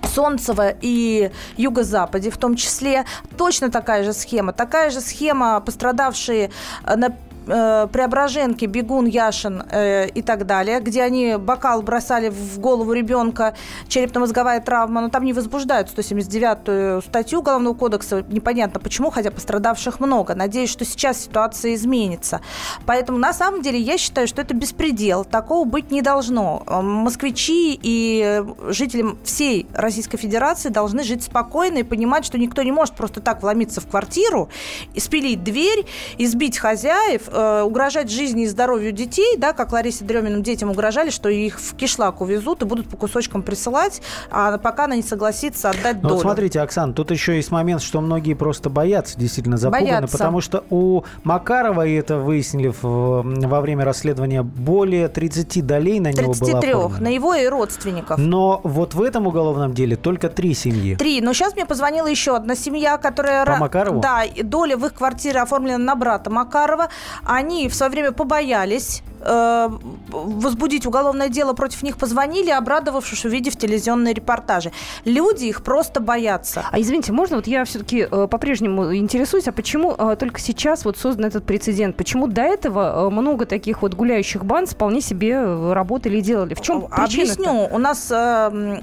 Солнцево 0.08 0.74
и 0.82 1.32
Юго-Западе 1.58 2.30
в 2.30 2.38
том 2.38 2.56
числе. 2.56 3.06
Точно 3.38 3.70
такая 3.70 4.04
же 4.04 4.14
схема. 4.14 4.54
Такая 4.54 4.90
же 4.90 5.02
схема 5.02 5.60
пострадавшие 5.60 6.52
э, 6.86 6.96
на 6.96 7.16
э, 7.48 7.88
Преображенки, 7.92 8.66
Бегун, 8.66 9.06
Яшин 9.06 9.64
э, 9.70 10.08
и 10.10 10.22
так 10.22 10.46
далее, 10.46 10.80
где 10.80 11.04
они 11.04 11.36
бокал 11.38 11.82
бросали 11.82 12.30
в 12.30 12.60
голову 12.60 12.94
ребенка, 12.94 13.56
черепно-мозговая 13.88 14.62
травма, 14.62 15.02
но 15.02 15.10
там 15.10 15.24
не 15.24 15.34
возбуждают 15.34 15.90
179-ю 15.96 17.02
статью 17.02 17.40
Уголовного 17.40 17.74
кодекса. 17.74 18.24
Непонятно 18.30 18.80
почему, 18.80 19.10
хотя 19.10 19.32
пострадавших 19.32 20.00
много. 20.00 20.36
Надеюсь, 20.36 20.70
что 20.70 20.86
сейчас 20.86 21.24
ситуация 21.24 21.76
изменится. 21.76 22.42
Поэтому 22.86 23.18
на 23.18 23.34
самом 23.34 23.62
деле 23.62 23.80
я 23.80 23.98
считаю, 23.98 24.28
что 24.28 24.42
это 24.42 24.54
беспредел. 24.54 25.26
Такого 25.26 25.66
быть 25.66 25.92
не 25.92 26.02
должно. 26.02 26.64
Э, 26.68 26.82
москвичи 26.82 27.80
и 27.82 28.44
жители 28.70 29.06
всей 29.24 29.68
Российской 29.74 30.18
Федерации 30.18 30.70
должны 30.70 31.04
жить 31.04 31.24
спокойно 31.24 31.80
и 31.80 31.84
понимать, 31.84 32.26
что 32.26 32.38
никто 32.38 32.64
не 32.64 32.72
может 32.72 32.96
просто 32.96 33.22
так 33.22 33.42
вломиться 33.42 33.82
в 33.82 33.88
квартиру, 33.88 34.50
спилить 34.98 35.44
дверь, 35.44 35.86
избить 36.18 36.58
хозяев, 36.58 37.24
э, 37.36 37.62
угрожать 37.64 38.10
жизни 38.10 38.44
и 38.44 38.48
здоровью 38.48 38.92
детей, 38.92 39.38
да, 39.38 39.54
как 39.54 39.72
Ларисе 39.72 40.06
Дреминым 40.06 40.44
детям 40.44 40.72
угрожали, 40.72 41.10
что 41.10 41.30
их 41.30 41.60
в 41.60 41.76
кишлак 41.76 42.22
увезут 42.22 42.62
и 42.62 42.66
будут 42.66 42.90
по 42.90 42.98
кусочкам 42.98 43.44
присылать, 43.44 44.02
а 44.32 44.58
пока 44.58 44.86
она 44.86 44.96
не 44.96 45.04
согласится 45.04 45.70
отдать 45.70 45.98
ну, 45.98 46.10
долю. 46.10 46.14
Вот 46.16 46.22
смотрите, 46.22 46.62
Оксана, 46.62 46.94
тут 46.94 47.12
еще 47.12 47.36
есть 47.36 47.52
момент, 47.52 47.82
что 47.82 48.02
многие 48.02 48.34
просто 48.34 48.70
боятся, 48.70 49.20
действительно 49.20 49.58
запуганы, 49.58 49.86
боятся. 49.86 50.18
потому 50.18 50.42
что 50.42 50.64
у 50.70 51.04
Макарова, 51.24 51.86
и 51.86 51.94
это 51.94 52.18
выяснили 52.18 52.74
в, 52.82 53.24
во 53.24 53.62
время 53.62 53.86
расследования, 53.86 54.44
более 54.44 55.08
30 55.08 55.66
долей 55.66 56.00
на 56.00 56.12
него 56.12 56.34
33, 56.34 56.74
было 56.74 56.86
оформлено. 56.86 57.04
на 57.04 57.14
его 57.14 57.34
и 57.34 57.48
родственников. 57.48 58.18
Но 58.18 58.62
вот 58.64 58.94
в 58.94 59.02
этом 59.02 59.28
уголовном 59.28 59.74
деле 59.74 59.96
только 59.96 60.30
три 60.30 60.54
семьи. 60.54 60.96
Три. 60.96 61.22
Но 61.22 61.34
сейчас 61.34 61.56
мне 61.56 61.66
позвонила 61.66 62.08
еще 62.08 62.36
одна 62.36 62.56
семья, 62.56 62.98
которая... 62.98 63.46
По 63.46 63.58
Макарову? 63.58 64.00
Да, 64.00 64.24
доля 64.44 64.78
в 64.78 64.86
их 64.86 64.94
квартире 64.94 65.42
оформлена 65.42 65.78
на 65.78 65.96
брата 65.96 66.30
Макарова 66.30 66.90
они 67.26 67.68
в 67.70 67.76
свое 67.76 67.92
время 67.92 68.12
побоялись 68.12 69.04
э, 69.26 69.70
возбудить 70.10 70.86
уголовное 70.86 71.30
дело 71.30 71.54
против 71.54 71.84
них, 71.84 71.98
позвонили, 71.98 72.52
обрадовавшись, 72.52 73.26
увидев 73.26 73.56
телевизионные 73.56 74.14
репортажи. 74.14 74.72
Люди 75.04 75.46
их 75.46 75.64
просто 75.64 76.00
боятся. 76.00 76.66
А 76.72 76.80
извините, 76.80 77.12
можно, 77.12 77.38
вот 77.38 77.48
я 77.48 77.66
все-таки 77.66 78.08
э, 78.10 78.28
по-прежнему 78.30 78.96
интересуюсь, 78.96 79.48
а 79.48 79.52
почему 79.52 79.96
э, 79.98 80.16
только 80.18 80.40
сейчас 80.40 80.86
вот 80.86 80.98
создан 80.98 81.26
этот 81.26 81.46
прецедент? 81.46 81.96
Почему 81.96 82.28
до 82.28 82.42
этого 82.42 83.08
э, 83.08 83.10
много 83.10 83.46
таких 83.46 83.82
вот 83.82 83.96
гуляющих 83.96 84.46
банд 84.46 84.70
вполне 84.70 85.02
себе 85.02 85.74
работали 85.74 86.18
и 86.18 86.22
делали? 86.22 86.54
В 86.54 86.62
чем 86.62 86.88
причина? 86.88 87.04
Объясню. 87.06 87.68
У 87.72 87.78
нас... 87.78 88.12
Э, 88.12 88.82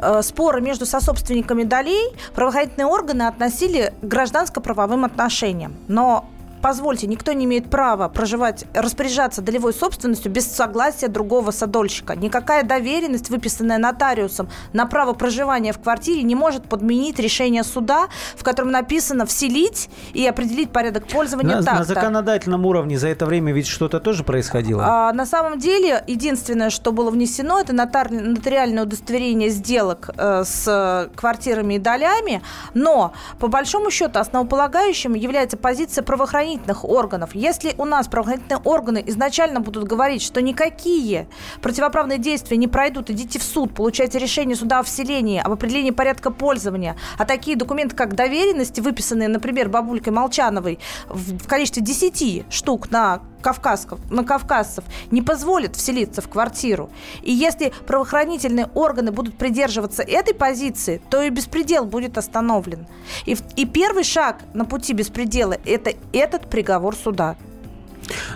э, 0.00 0.22
споры 0.22 0.60
между 0.60 0.86
сособственниками 0.86 1.64
долей 1.64 2.14
правоохранительные 2.34 2.86
органы 2.86 3.22
относили 3.22 3.92
к 4.00 4.04
гражданско-правовым 4.04 5.04
отношениям. 5.04 5.74
Но 5.88 6.28
Позвольте, 6.62 7.06
никто 7.06 7.32
не 7.32 7.44
имеет 7.44 7.70
права 7.70 8.08
проживать, 8.08 8.64
распоряжаться 8.74 9.42
долевой 9.42 9.72
собственностью 9.72 10.30
без 10.32 10.46
согласия 10.46 11.08
другого 11.08 11.50
садольщика. 11.50 12.16
Никакая 12.16 12.64
доверенность, 12.64 13.30
выписанная 13.30 13.78
нотариусом 13.78 14.48
на 14.72 14.86
право 14.86 15.12
проживания 15.12 15.72
в 15.72 15.78
квартире, 15.78 16.22
не 16.22 16.34
может 16.34 16.64
подменить 16.64 17.18
решение 17.18 17.62
суда, 17.62 18.08
в 18.36 18.42
котором 18.42 18.70
написано 18.70 19.26
«вселить» 19.26 19.88
и 20.12 20.26
определить 20.26 20.70
порядок 20.70 21.06
пользования 21.06 21.60
на, 21.60 21.74
на 21.74 21.84
законодательном 21.84 22.66
уровне 22.66 22.98
за 22.98 23.08
это 23.08 23.26
время 23.26 23.52
ведь 23.52 23.66
что-то 23.66 24.00
тоже 24.00 24.24
происходило? 24.24 24.84
А, 24.84 25.12
на 25.12 25.26
самом 25.26 25.58
деле, 25.58 26.02
единственное, 26.06 26.70
что 26.70 26.92
было 26.92 27.10
внесено, 27.10 27.60
это 27.60 27.72
нотар, 27.72 28.10
нотариальное 28.10 28.82
удостоверение 28.82 29.50
сделок 29.50 30.10
э, 30.16 30.44
с 30.44 31.10
квартирами 31.14 31.74
и 31.74 31.78
долями, 31.78 32.42
но, 32.74 33.12
по 33.38 33.48
большому 33.48 33.90
счету, 33.90 34.18
основополагающим 34.18 35.14
является 35.14 35.56
позиция 35.56 36.02
правоохранительных 36.02 36.47
правоохранительных 36.48 36.84
органов. 36.84 37.34
Если 37.34 37.74
у 37.78 37.84
нас 37.84 38.08
правоохранительные 38.08 38.60
органы 38.64 39.02
изначально 39.06 39.60
будут 39.60 39.84
говорить, 39.84 40.22
что 40.22 40.40
никакие 40.40 41.28
противоправные 41.60 42.18
действия 42.18 42.56
не 42.56 42.68
пройдут, 42.68 43.10
идите 43.10 43.38
в 43.38 43.42
суд, 43.42 43.74
получайте 43.74 44.18
решение 44.18 44.56
суда 44.56 44.80
о 44.80 44.82
вселении, 44.82 45.40
об 45.40 45.52
определении 45.52 45.90
порядка 45.90 46.30
пользования, 46.30 46.96
а 47.18 47.24
такие 47.24 47.56
документы, 47.56 47.94
как 47.94 48.14
доверенности, 48.14 48.80
выписанные, 48.80 49.28
например, 49.28 49.68
бабулькой 49.68 50.12
Молчановой 50.12 50.78
в 51.08 51.46
количестве 51.46 51.82
10 51.82 52.44
штук 52.50 52.90
на 52.90 53.20
кавказцев, 53.40 53.98
на 54.10 54.24
кавказцев 54.24 54.84
не 55.10 55.22
позволит 55.22 55.76
вселиться 55.76 56.20
в 56.20 56.28
квартиру. 56.28 56.90
И 57.22 57.32
если 57.32 57.72
правоохранительные 57.86 58.68
органы 58.74 59.12
будут 59.12 59.36
придерживаться 59.36 60.02
этой 60.02 60.34
позиции, 60.34 61.00
то 61.10 61.22
и 61.22 61.30
беспредел 61.30 61.84
будет 61.84 62.18
остановлен. 62.18 62.86
И, 63.26 63.36
и 63.56 63.66
первый 63.66 64.04
шаг 64.04 64.38
на 64.54 64.64
пути 64.64 64.92
беспредела– 64.92 65.56
это 65.64 65.92
этот 66.12 66.48
приговор 66.50 66.94
суда. 66.94 67.36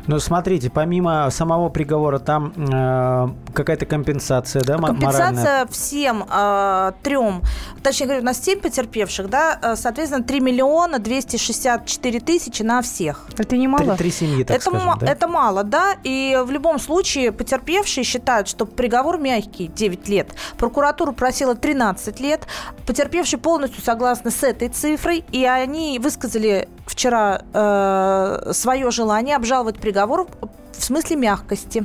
Но 0.06 0.18
смотрите, 0.18 0.70
помимо 0.70 1.28
самого 1.30 1.68
приговора, 1.68 2.18
там 2.18 2.52
э, 2.56 3.28
какая-то 3.54 3.86
компенсация, 3.86 4.62
да, 4.62 4.78
Компенсация 4.78 5.30
моральная? 5.30 5.66
всем 5.66 6.24
э, 6.30 6.92
трем, 7.02 7.42
точнее 7.82 8.06
говоря, 8.06 8.22
у 8.22 8.24
нас 8.24 8.42
семь 8.42 8.60
потерпевших, 8.60 9.28
да, 9.28 9.58
э, 9.62 9.76
соответственно, 9.76 10.24
3 10.24 10.40
миллиона 10.40 10.98
264 10.98 12.20
тысячи 12.20 12.62
на 12.62 12.82
всех. 12.82 13.26
Это 13.38 13.56
не 13.56 13.68
мало? 13.68 13.96
Три, 13.96 13.96
три 13.96 14.10
семьи, 14.10 14.44
так 14.44 14.56
это, 14.56 14.70
скажем, 14.70 14.98
да? 15.00 15.06
это 15.06 15.28
мало, 15.28 15.64
да, 15.64 15.96
и 16.04 16.38
в 16.44 16.50
любом 16.50 16.78
случае 16.78 17.32
потерпевшие 17.32 18.04
считают, 18.04 18.48
что 18.48 18.66
приговор 18.66 19.18
мягкий, 19.18 19.68
9 19.68 20.08
лет. 20.08 20.28
Прокуратура 20.58 21.12
просила 21.12 21.54
13 21.54 22.20
лет. 22.20 22.46
Потерпевшие 22.86 23.38
полностью 23.40 23.82
согласны 23.82 24.30
с 24.30 24.42
этой 24.42 24.68
цифрой, 24.68 25.24
и 25.32 25.44
они 25.44 25.98
высказали 25.98 26.68
вчера 26.92 27.42
э, 27.52 28.52
свое 28.52 28.90
желание 28.90 29.36
обжаловать 29.36 29.80
приговор 29.80 30.28
в 30.72 30.84
смысле 30.84 31.16
мягкости. 31.16 31.84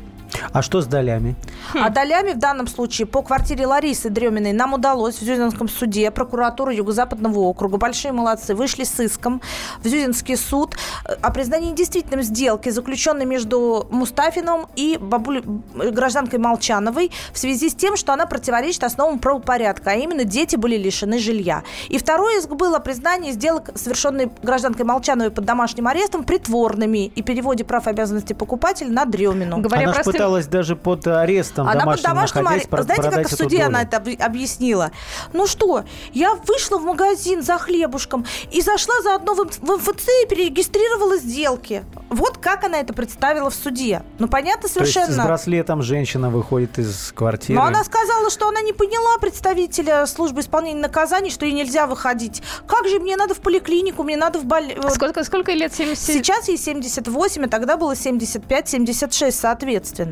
А 0.52 0.62
что 0.62 0.82
с 0.82 0.86
долями? 0.86 1.36
Хм. 1.74 1.80
А 1.84 1.90
долями 1.90 2.32
в 2.32 2.40
данном 2.40 2.68
случае 2.68 3.06
по 3.06 3.22
квартире 3.22 3.68
Ларисы 3.68 4.10
Дреминой 4.10 4.54
нам 4.54 4.74
удалось 4.74 5.16
в 5.16 5.22
Зюзинском 5.24 5.68
суде, 5.68 6.12
прокуратура 6.12 6.74
Юго-Западного 6.74 7.40
округа, 7.40 7.78
большие 7.78 8.12
молодцы, 8.12 8.56
вышли 8.56 8.84
с 8.84 9.00
иском 9.00 9.42
в 9.84 9.88
Зюзинский 9.88 10.38
суд 10.38 10.76
о 11.22 11.32
признании 11.32 11.74
действительным 11.74 12.24
сделки, 12.24 12.70
заключенной 12.70 13.26
между 13.26 13.88
Мустафиновым 13.92 14.68
и 14.76 14.98
бабуль... 15.00 15.44
гражданкой 15.74 16.40
Молчановой 16.40 17.12
в 17.34 17.38
связи 17.38 17.70
с 17.70 17.76
тем, 17.76 17.98
что 17.98 18.14
она 18.14 18.26
противоречит 18.26 18.84
основам 18.84 19.20
правопорядка, 19.20 19.92
а 19.92 19.94
именно 19.96 20.24
дети 20.24 20.56
были 20.56 20.78
лишены 20.78 21.20
жилья. 21.20 21.64
И 21.90 21.98
второй 21.98 22.38
иск 22.40 22.50
был 22.50 22.76
о 22.76 22.80
признании 22.80 23.32
сделок, 23.32 23.72
совершенной 23.76 24.32
гражданкой 24.42 24.86
Молчановой 24.86 25.32
под 25.32 25.46
домашним 25.46 25.88
арестом, 25.88 26.24
притворными 26.24 27.06
и 27.06 27.22
переводе 27.22 27.64
прав 27.64 27.88
и 27.88 27.90
обязанностей 27.90 28.34
покупателя 28.34 28.90
на 28.90 29.06
Дремину. 29.06 29.60
Говоря 29.60 29.84
Она 29.84 29.94
простым 29.94 30.17
пыталась 30.18 30.48
даже 30.48 30.76
под 30.76 31.08
арестом 31.08 31.68
Она 31.68 31.82
домашним 31.82 32.04
под 32.04 32.14
домашним 32.14 32.48
арестом. 32.48 32.84
Знаете, 32.84 33.10
как 33.10 33.28
в 33.30 33.36
суде 33.36 33.64
она 33.64 33.82
это 33.84 33.98
объяснила? 34.20 34.92
Ну 35.34 35.48
что, 35.48 35.84
я 36.14 36.36
вышла 36.36 36.78
в 36.78 36.84
магазин 36.84 37.42
за 37.44 37.58
хлебушком 37.58 38.26
и 38.52 38.62
зашла 38.62 39.02
заодно 39.02 39.36
в 39.36 39.40
МФЦ 39.62 40.08
и 40.24 40.28
перерегистрировала 40.28 41.18
сделки. 41.18 41.84
Вот 42.10 42.38
как 42.38 42.64
она 42.64 42.80
это 42.80 42.94
представила 42.94 43.50
в 43.50 43.56
суде. 43.56 44.04
Ну, 44.20 44.28
понятно 44.28 44.70
совершенно. 44.70 45.08
То 45.08 45.12
есть 45.12 45.24
с 45.24 45.26
браслетом 45.26 45.82
женщина 45.82 46.30
выходит 46.30 46.80
из 46.80 47.12
квартиры. 47.14 47.60
Но 47.60 47.66
она 47.66 47.84
сказала, 47.84 48.30
что 48.30 48.48
она 48.48 48.62
не 48.62 48.74
поняла 48.74 49.18
представителя 49.20 50.06
службы 50.08 50.42
исполнения 50.42 50.82
наказаний, 50.82 51.30
что 51.30 51.46
ей 51.46 51.54
нельзя 51.54 51.88
выходить. 51.88 52.42
Как 52.66 52.88
же 52.88 53.00
мне 53.00 53.18
надо 53.18 53.34
в 53.34 53.40
поликлинику, 53.40 54.04
мне 54.04 54.18
надо 54.18 54.40
в 54.40 54.46
больницу. 54.46 54.90
Сколько, 54.90 55.24
сколько 55.24 55.52
лет? 55.52 55.74
70? 55.74 56.04
Сейчас 56.04 56.48
ей 56.48 56.58
78, 56.58 57.46
а 57.46 57.48
тогда 57.50 57.78
было 57.78 57.94
75-76 57.94 59.32
соответственно. 59.32 60.07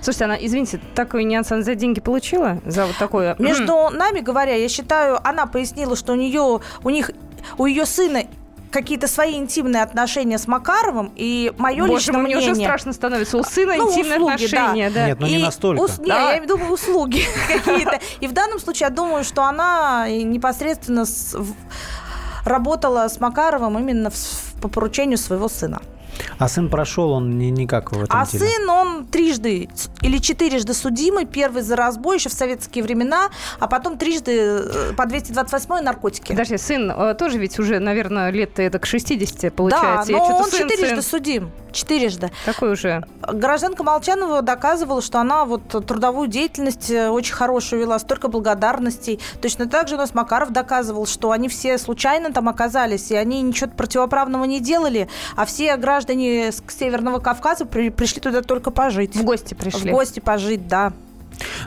Слушайте, 0.00 0.24
она, 0.24 0.36
извините, 0.38 0.80
такой 0.94 1.24
нюанс 1.24 1.50
она 1.52 1.62
за 1.62 1.74
деньги 1.74 2.00
получила? 2.00 2.60
За 2.66 2.86
вот 2.86 2.96
такое? 2.98 3.36
Между 3.38 3.90
нами 3.90 4.20
говоря, 4.20 4.54
я 4.54 4.68
считаю, 4.68 5.18
она 5.26 5.46
пояснила, 5.46 5.96
что 5.96 6.12
у 6.12 6.16
нее, 6.16 6.60
у 6.82 6.90
них, 6.90 7.10
у 7.58 7.66
ее 7.66 7.86
сына 7.86 8.24
какие-то 8.70 9.08
свои 9.08 9.36
интимные 9.36 9.82
отношения 9.82 10.38
с 10.38 10.46
Макаровым, 10.46 11.12
и 11.16 11.52
мое 11.56 11.86
Боже, 11.86 11.92
личное 11.92 12.18
мне 12.18 12.36
мнение... 12.36 12.52
уже 12.52 12.60
страшно 12.60 12.92
становится. 12.92 13.38
У 13.38 13.42
сына 13.42 13.74
ну, 13.76 13.90
интимные 13.90 14.18
услуги, 14.18 14.34
отношения, 14.34 14.90
да. 14.90 14.94
да. 14.94 15.06
Нет, 15.06 15.20
ну 15.20 15.26
не 15.26 15.38
настолько. 15.38 15.80
Ус... 15.80 15.98
Нет, 15.98 16.08
я 16.08 16.44
думаю, 16.46 16.72
услуги 16.72 17.22
какие-то. 17.48 18.00
И 18.20 18.26
в 18.26 18.32
данном 18.32 18.58
случае 18.58 18.88
я 18.88 18.94
думаю, 18.94 19.24
что 19.24 19.44
она 19.44 20.06
непосредственно 20.08 21.06
с... 21.06 21.34
работала 22.44 23.08
с 23.08 23.18
Макаровым 23.18 23.78
именно 23.78 24.10
в... 24.10 24.16
по 24.60 24.68
поручению 24.68 25.16
своего 25.16 25.48
сына. 25.48 25.80
А 26.38 26.48
сын 26.48 26.68
прошел, 26.68 27.10
он 27.12 27.38
не, 27.38 27.50
никак 27.50 27.92
в 27.92 28.02
этом 28.02 28.18
А 28.18 28.26
деле. 28.26 28.46
сын, 28.48 28.68
он 28.70 29.06
трижды 29.06 29.68
или 30.02 30.18
четырежды 30.18 30.74
судимый. 30.74 31.24
Первый 31.26 31.62
за 31.62 31.76
разбой 31.76 32.16
еще 32.16 32.28
в 32.28 32.32
советские 32.32 32.84
времена, 32.84 33.30
а 33.58 33.66
потом 33.66 33.98
трижды 33.98 34.32
э, 34.38 34.92
по 34.96 35.06
228 35.06 35.80
наркотики. 35.82 36.28
Подожди, 36.32 36.56
сын 36.58 36.90
э, 36.90 37.14
тоже 37.14 37.38
ведь 37.38 37.58
уже, 37.58 37.78
наверное, 37.78 38.30
лет 38.30 38.58
это 38.58 38.78
к 38.78 38.86
60 38.86 39.52
получается. 39.54 40.12
Да, 40.12 40.18
но 40.18 40.36
он 40.38 40.44
сын, 40.50 40.68
четырежды 40.68 41.02
сын. 41.02 41.02
судим. 41.02 41.50
Четырежды. 41.72 42.30
Такой 42.46 42.72
уже. 42.72 43.04
Гражданка 43.20 43.82
Молчанова 43.82 44.40
доказывала, 44.40 45.02
что 45.02 45.20
она 45.20 45.44
вот 45.44 45.68
трудовую 45.86 46.26
деятельность 46.26 46.90
э, 46.90 47.10
очень 47.10 47.34
хорошую 47.34 47.82
вела, 47.82 47.98
столько 47.98 48.28
благодарностей. 48.28 49.20
Точно 49.42 49.68
так 49.68 49.88
же 49.88 49.96
у 49.96 49.98
нас 49.98 50.14
Макаров 50.14 50.52
доказывал, 50.52 51.06
что 51.06 51.32
они 51.32 51.48
все 51.48 51.76
случайно 51.76 52.32
там 52.32 52.48
оказались, 52.48 53.10
и 53.10 53.14
они 53.16 53.42
ничего 53.42 53.70
противоправного 53.70 54.44
не 54.44 54.60
делали, 54.60 55.08
а 55.36 55.44
все 55.44 55.76
граждане 55.76 56.05
с 56.14 56.62
Северного 56.68 57.18
Кавказа 57.18 57.66
при, 57.66 57.90
пришли 57.90 58.20
туда 58.20 58.42
только 58.42 58.70
пожить. 58.70 59.16
В 59.16 59.24
гости 59.24 59.54
пришли. 59.54 59.90
В 59.90 59.94
гости 59.94 60.20
пожить, 60.20 60.68
да. 60.68 60.92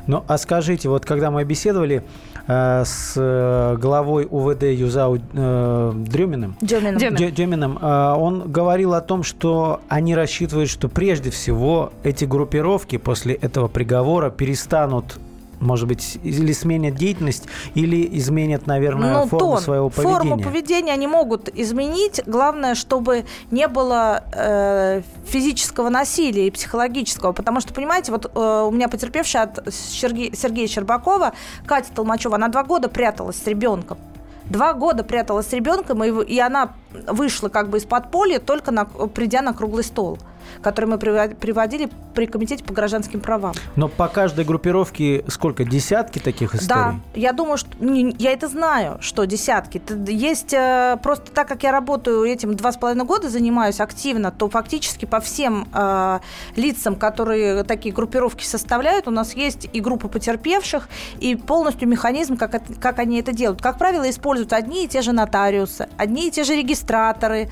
Ну, 0.07 0.23
а 0.27 0.37
скажите, 0.37 0.89
вот 0.89 1.05
когда 1.05 1.31
мы 1.31 1.43
беседовали 1.43 2.03
э, 2.47 2.83
с 2.85 3.13
э, 3.15 3.77
главой 3.77 4.27
УВД 4.29 4.63
ЮЗАУ 4.63 5.19
э, 5.33 5.91
Дрюминым, 5.95 6.55
Дюминым, 6.61 6.97
Дюминым. 6.97 7.33
Дюминым 7.33 7.77
э, 7.79 8.13
он 8.17 8.51
говорил 8.51 8.93
о 8.93 9.01
том, 9.01 9.23
что 9.23 9.81
они 9.87 10.15
рассчитывают, 10.15 10.69
что 10.69 10.89
прежде 10.89 11.29
всего 11.29 11.93
эти 12.03 12.25
группировки 12.25 12.97
после 12.97 13.35
этого 13.35 13.67
приговора 13.67 14.29
перестанут 14.29 15.19
может 15.59 15.87
быть, 15.87 16.17
или 16.23 16.53
сменят 16.53 16.95
деятельность, 16.95 17.45
или 17.75 18.17
изменят, 18.17 18.67
наверное, 18.67 19.13
ну, 19.13 19.27
форму 19.27 19.39
тон, 19.39 19.61
своего 19.61 19.89
поведения. 19.89 20.17
Форму 20.17 20.39
поведения 20.39 20.93
они 20.93 21.07
могут 21.07 21.49
изменить. 21.49 22.21
Главное, 22.25 22.75
чтобы 22.75 23.25
не 23.51 23.67
было 23.67 24.23
э, 24.33 25.01
физического 25.25 25.89
насилия 25.89 26.47
и 26.47 26.51
психологического. 26.51 27.33
Потому 27.33 27.59
что, 27.61 27.73
понимаете, 27.73 28.11
вот 28.11 28.31
э, 28.33 28.65
у 28.67 28.71
меня 28.71 28.87
потерпевшая 28.87 29.43
от 29.43 29.73
Сергея, 29.73 30.33
Сергея 30.33 30.67
Щербакова, 30.67 31.33
Катя 31.65 31.89
Толмачева, 31.93 32.35
она 32.35 32.47
два 32.47 32.63
года 32.63 32.89
пряталась 32.89 33.37
с 33.37 33.47
ребенком. 33.47 33.97
Два 34.45 34.73
года 34.73 35.03
пряталась 35.03 35.47
с 35.47 35.53
ребенком, 35.53 36.03
и, 36.03 36.25
и 36.25 36.39
она 36.39 36.73
вышла 37.07 37.49
как 37.49 37.69
бы 37.69 37.77
из 37.77 37.85
подполья, 37.85 38.39
только 38.39 38.71
на, 38.71 38.85
придя 38.85 39.41
на 39.41 39.53
круглый 39.53 39.83
стол 39.83 40.17
которые 40.61 40.91
мы 40.91 40.97
приводили 40.97 41.89
при 42.13 42.25
Комитете 42.25 42.63
по 42.63 42.73
гражданским 42.73 43.19
правам. 43.19 43.53
Но 43.75 43.87
по 43.87 44.07
каждой 44.07 44.45
группировке 44.45 45.23
сколько? 45.27 45.63
Десятки 45.63 46.19
таких 46.19 46.55
историй? 46.55 46.67
Да, 46.67 46.95
я 47.15 47.33
думаю, 47.33 47.57
что 47.57 47.69
я 47.79 48.31
это 48.31 48.47
знаю, 48.47 48.97
что 49.01 49.25
десятки. 49.25 49.81
Есть 50.07 50.53
э, 50.53 50.97
просто 51.01 51.31
так, 51.31 51.47
как 51.47 51.63
я 51.63 51.71
работаю 51.71 52.25
этим 52.25 52.55
два 52.55 52.71
с 52.71 52.77
половиной 52.77 53.05
года, 53.05 53.29
занимаюсь 53.29 53.79
активно, 53.79 54.31
то 54.31 54.49
фактически 54.49 55.05
по 55.05 55.19
всем 55.19 55.67
э, 55.73 56.19
лицам, 56.55 56.95
которые 56.95 57.63
такие 57.63 57.93
группировки 57.93 58.43
составляют, 58.43 59.07
у 59.07 59.11
нас 59.11 59.35
есть 59.35 59.69
и 59.71 59.79
группа 59.79 60.07
потерпевших, 60.07 60.89
и 61.19 61.35
полностью 61.35 61.87
механизм, 61.87 62.37
как, 62.37 62.61
как 62.79 62.99
они 62.99 63.19
это 63.19 63.31
делают. 63.31 63.61
Как 63.61 63.77
правило, 63.77 64.09
используют 64.09 64.53
одни 64.53 64.85
и 64.85 64.87
те 64.87 65.01
же 65.01 65.11
нотариусы, 65.11 65.87
одни 65.97 66.27
и 66.27 66.31
те 66.31 66.43
же 66.43 66.55
регистраторы. 66.55 67.49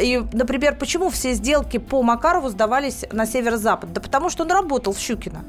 И, 0.00 0.22
например, 0.32 0.76
почему 0.76 1.10
все 1.10 1.32
сделки 1.32 1.78
по 1.78 2.02
Макару 2.02 2.35
Макарову 2.36 2.50
сдавались 2.50 3.04
на 3.12 3.24
северо-запад? 3.24 3.94
Да 3.94 4.00
потому 4.02 4.28
что 4.28 4.44
он 4.44 4.50
работал 4.50 4.92
в 4.92 4.98
Щукино. 4.98 5.40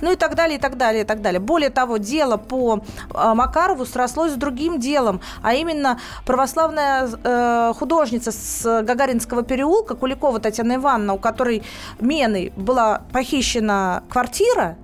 Ну 0.00 0.12
и 0.12 0.16
так 0.16 0.34
далее, 0.34 0.58
и 0.58 0.60
так 0.60 0.76
далее, 0.76 1.02
и 1.02 1.06
так 1.06 1.20
далее. 1.20 1.38
Более 1.38 1.70
того, 1.70 1.98
дело 1.98 2.36
по 2.38 2.80
э, 3.14 3.34
Макарову 3.34 3.84
срослось 3.84 4.32
с 4.32 4.36
другим 4.36 4.80
делом, 4.80 5.20
а 5.42 5.52
именно 5.54 6.00
православная 6.24 7.08
э, 7.22 7.72
художница 7.76 8.32
с 8.32 8.82
Гагаринского 8.82 9.42
переулка, 9.42 9.94
Куликова 9.94 10.40
Татьяна 10.40 10.76
Ивановна, 10.76 11.14
у 11.14 11.18
которой 11.18 11.62
Меной 12.00 12.52
была 12.56 13.02
похищена 13.12 14.02
квартира, 14.08 14.76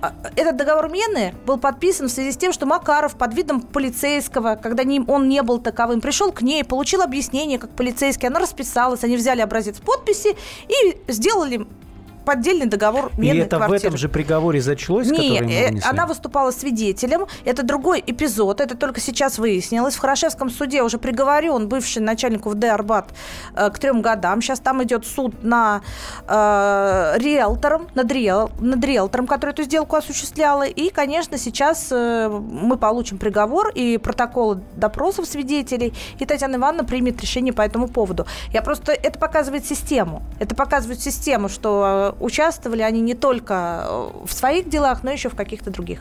э, 0.00 0.06
этот 0.34 0.56
договор 0.56 0.88
Мены 0.88 1.34
был 1.44 1.58
подписан 1.58 2.08
в 2.08 2.10
связи 2.10 2.32
с 2.32 2.36
тем, 2.38 2.54
что 2.54 2.64
Макаров 2.64 3.16
под 3.16 3.34
видом 3.34 3.60
полицейского, 3.60 4.56
когда 4.56 4.82
он 5.08 5.28
не 5.28 5.42
был 5.42 5.58
таковым, 5.58 6.00
пришел 6.00 6.32
к 6.32 6.40
ней, 6.40 6.64
получил 6.64 7.02
объяснение 7.02 7.58
как 7.58 7.70
полицейский, 7.70 8.28
она 8.28 8.40
расписалась, 8.40 9.04
они 9.04 9.16
взяли 9.16 9.42
образец 9.42 9.78
подписи 9.78 10.36
и 10.68 11.12
сделали 11.12 11.66
поддельный 12.26 12.66
договор 12.66 13.12
И 13.16 13.28
это 13.28 13.56
квартиры. 13.56 13.78
в 13.78 13.84
этом 13.84 13.96
же 13.96 14.08
приговоре 14.08 14.60
зачлось, 14.60 15.08
Нет, 15.08 15.44
э, 15.48 15.88
она 15.88 16.06
выступала 16.06 16.50
свидетелем. 16.50 17.26
Это 17.44 17.62
другой 17.62 18.02
эпизод. 18.04 18.60
Это 18.60 18.76
только 18.76 19.00
сейчас 19.00 19.38
выяснилось. 19.38 19.94
В 19.94 20.00
Хорошевском 20.00 20.50
суде 20.50 20.82
уже 20.82 20.98
приговорен 20.98 21.68
бывший 21.68 22.02
начальник 22.02 22.44
УВД 22.46 22.64
Арбат 22.64 23.14
э, 23.54 23.70
к 23.70 23.78
трем 23.78 24.02
годам. 24.02 24.42
Сейчас 24.42 24.58
там 24.58 24.82
идет 24.82 25.06
суд 25.06 25.42
на 25.44 25.82
э, 26.26 27.14
риэлтором, 27.18 27.86
над, 27.94 28.10
риэл, 28.10 28.50
над 28.60 28.84
риэлтором, 28.84 29.26
который 29.28 29.52
эту 29.52 29.62
сделку 29.62 29.96
осуществляла. 29.96 30.64
И, 30.64 30.90
конечно, 30.90 31.38
сейчас 31.38 31.88
э, 31.92 32.28
мы 32.28 32.76
получим 32.76 33.18
приговор 33.18 33.70
и 33.72 33.98
протоколы 33.98 34.60
допросов 34.74 35.26
свидетелей. 35.26 35.94
И 36.18 36.26
Татьяна 36.26 36.56
Ивановна 36.56 36.84
примет 36.84 37.20
решение 37.22 37.52
по 37.52 37.62
этому 37.62 37.86
поводу. 37.86 38.26
Я 38.52 38.62
просто... 38.62 38.92
Это 38.92 39.16
показывает 39.18 39.64
систему. 39.64 40.22
Это 40.40 40.56
показывает 40.56 41.00
систему, 41.00 41.48
что 41.48 42.14
э, 42.15 42.15
участвовали 42.20 42.82
они 42.82 43.00
не 43.00 43.14
только 43.14 43.84
э, 43.86 44.08
в 44.26 44.32
своих 44.32 44.68
делах, 44.68 45.02
но 45.02 45.10
еще 45.10 45.28
в 45.28 45.34
каких-то 45.34 45.70
других. 45.70 46.00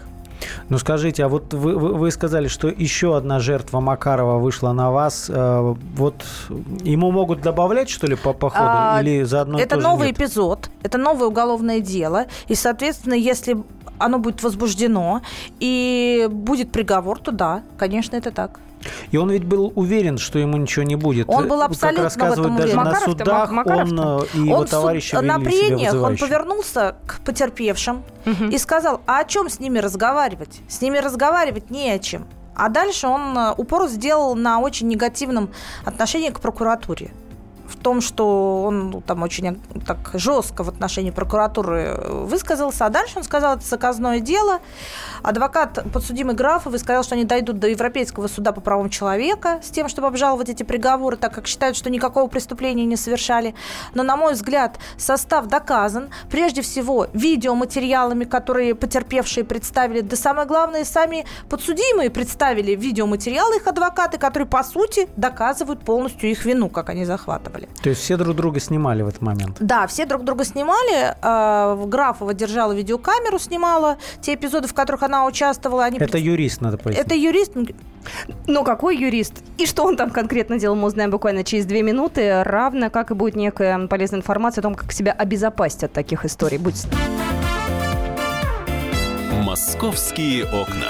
Ну 0.69 0.78
скажите, 0.78 1.23
а 1.23 1.28
вот 1.28 1.54
вы, 1.54 1.78
вы 1.78 2.12
сказали, 2.12 2.47
что 2.47 2.67
еще 2.67 3.15
одна 3.17 3.39
жертва 3.39 3.80
Макарова 3.80 4.39
вышла 4.39 4.73
на 4.73 4.91
вас. 4.91 5.30
Э, 5.30 5.75
вот 5.95 6.25
ему 6.84 7.12
могут 7.12 7.41
добавлять, 7.41 7.89
что 7.89 8.08
ли, 8.08 8.15
по, 8.15 8.34
по 8.34 8.49
ходу? 8.49 8.65
А, 8.67 9.01
или 9.01 9.23
заодно 9.23 9.60
Это 9.60 9.78
новый 9.78 10.08
нет? 10.08 10.17
эпизод, 10.17 10.69
это 10.84 10.97
новое 10.97 11.28
уголовное 11.28 11.80
дело. 11.80 12.25
И, 12.47 12.56
соответственно, 12.56 13.13
если 13.13 13.58
оно 13.97 14.19
будет 14.19 14.43
возбуждено 14.43 15.21
и 15.60 16.28
будет 16.30 16.71
приговор, 16.71 17.19
то 17.19 17.32
да, 17.32 17.63
конечно, 17.78 18.15
это 18.15 18.32
так. 18.32 18.60
И 19.11 19.17
он 19.17 19.31
ведь 19.31 19.45
был 19.45 19.71
уверен, 19.75 20.17
что 20.17 20.39
ему 20.39 20.57
ничего 20.57 20.83
не 20.83 20.95
будет. 20.95 21.29
Он 21.29 21.47
был 21.47 21.61
абсолютно 21.61 22.03
как 22.03 22.03
рассказывают 22.03 22.53
в 22.53 22.55
этом 22.55 22.57
даже 22.57 22.75
на 22.75 22.99
судах, 22.99 23.51
Макаров 23.51 23.91
он 23.91 23.99
э, 23.99 24.25
и 24.33 24.39
он 24.39 24.45
его 24.45 24.65
товарищи 24.65 25.15
На 25.15 25.39
прениях 25.39 25.93
он 25.95 26.17
повернулся 26.17 26.95
к 27.05 27.19
потерпевшим 27.21 28.03
угу. 28.25 28.45
и 28.45 28.57
сказал, 28.57 29.01
а 29.05 29.19
о 29.19 29.25
чем 29.25 29.49
с 29.49 29.59
ними 29.59 29.79
разговаривать? 29.79 30.61
С 30.67 30.81
ними 30.81 30.97
разговаривать 30.97 31.69
не 31.69 31.91
о 31.91 31.99
чем. 31.99 32.25
А 32.55 32.69
дальше 32.69 33.07
он 33.07 33.37
э, 33.37 33.53
упор 33.57 33.87
сделал 33.87 34.35
на 34.35 34.59
очень 34.59 34.87
негативном 34.87 35.49
отношении 35.83 36.29
к 36.29 36.39
прокуратуре 36.39 37.11
в 37.67 37.75
том, 37.78 38.01
что 38.01 38.63
он 38.63 38.89
ну, 38.91 39.01
там 39.01 39.23
очень 39.23 39.60
так 39.86 40.12
жестко 40.13 40.63
в 40.63 40.69
отношении 40.69 41.12
прокуратуры 41.12 41.99
высказался, 42.08 42.86
а 42.86 42.89
дальше 42.89 43.17
он 43.17 43.23
сказал, 43.23 43.58
это 43.58 43.65
заказное 43.65 44.19
дело. 44.19 44.60
Адвокат 45.23 45.84
подсудимый 45.91 46.36
Графов 46.36 46.78
сказал, 46.80 47.04
что 47.04 47.15
они 47.15 47.23
дойдут 47.23 47.60
до 47.60 47.67
Европейского 47.67 48.28
суда 48.28 48.51
по 48.51 48.62
правам 48.62 48.89
человека 48.89 49.60
с 49.63 49.69
тем, 49.69 49.89
чтобы 49.89 50.08
обжаловать 50.08 50.49
эти 50.49 50.63
приговоры, 50.63 51.17
так 51.17 51.34
как 51.34 51.47
считают, 51.47 51.75
что 51.75 51.89
никакого 51.89 52.28
преступления 52.28 52.86
не 52.86 52.95
совершали. 52.95 53.56
Но, 53.93 54.04
на 54.04 54.15
мой 54.17 54.34
взгляд, 54.34 54.78
состав 54.97 55.47
доказан. 55.47 56.10
Прежде 56.30 56.62
всего, 56.62 57.08
видеоматериалами, 57.13 58.25
которые 58.25 58.75
потерпевшие 58.75 59.43
представили, 59.43 60.01
да 60.01 60.15
самое 60.15 60.47
главное, 60.47 60.84
сами 60.86 61.25
подсудимые 61.49 62.10
представили 62.10 62.75
видеоматериалы 62.75 63.58
их 63.58 63.67
адвокаты, 63.67 64.17
которые, 64.17 64.47
по 64.47 64.63
сути, 64.63 65.08
доказывают 65.15 65.84
полностью 65.84 66.30
их 66.30 66.45
вину, 66.45 66.69
как 66.69 66.89
они 66.89 67.06
захватывали 67.06 67.54
участвовали. 67.55 67.67
То 67.81 67.89
есть 67.89 68.01
все 68.01 68.17
друг 68.17 68.35
друга 68.35 68.59
снимали 68.59 69.01
в 69.01 69.07
этот 69.07 69.21
момент? 69.21 69.57
Да, 69.59 69.87
все 69.87 70.05
друг 70.05 70.23
друга 70.23 70.43
снимали. 70.43 71.15
А, 71.21 71.75
Графова 71.85 72.33
держала 72.33 72.73
видеокамеру, 72.73 73.39
снимала 73.39 73.97
те 74.21 74.35
эпизоды, 74.35 74.67
в 74.67 74.73
которых 74.73 75.03
она 75.03 75.25
участвовала. 75.25 75.85
Они 75.85 75.97
Это 75.99 76.17
юрист, 76.17 76.61
надо 76.61 76.77
пояснить. 76.77 77.05
Это 77.05 77.15
юрист. 77.15 77.53
Ну, 78.47 78.63
какой 78.63 78.97
юрист? 78.97 79.33
И 79.57 79.65
что 79.65 79.83
он 79.83 79.97
там 79.97 80.11
конкретно 80.11 80.59
делал, 80.59 80.75
мы 80.75 80.87
узнаем 80.87 81.09
буквально 81.09 81.43
через 81.43 81.65
две 81.65 81.81
минуты, 81.81 82.43
равно 82.43 82.89
как 82.89 83.11
и 83.11 83.13
будет 83.13 83.35
некая 83.35 83.87
полезная 83.87 84.19
информация 84.19 84.61
о 84.61 84.63
том, 84.63 84.75
как 84.75 84.91
себя 84.91 85.11
обезопасить 85.11 85.83
от 85.83 85.93
таких 85.93 86.25
историй. 86.25 86.57
Будь 86.57 86.75
Московские 89.43 90.45
окна. 90.45 90.89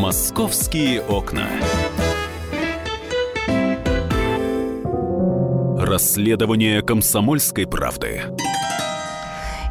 Московские 0.00 1.02
окна. 1.02 1.46
Расследование 5.78 6.80
комсомольской 6.80 7.66
правды. 7.66 8.22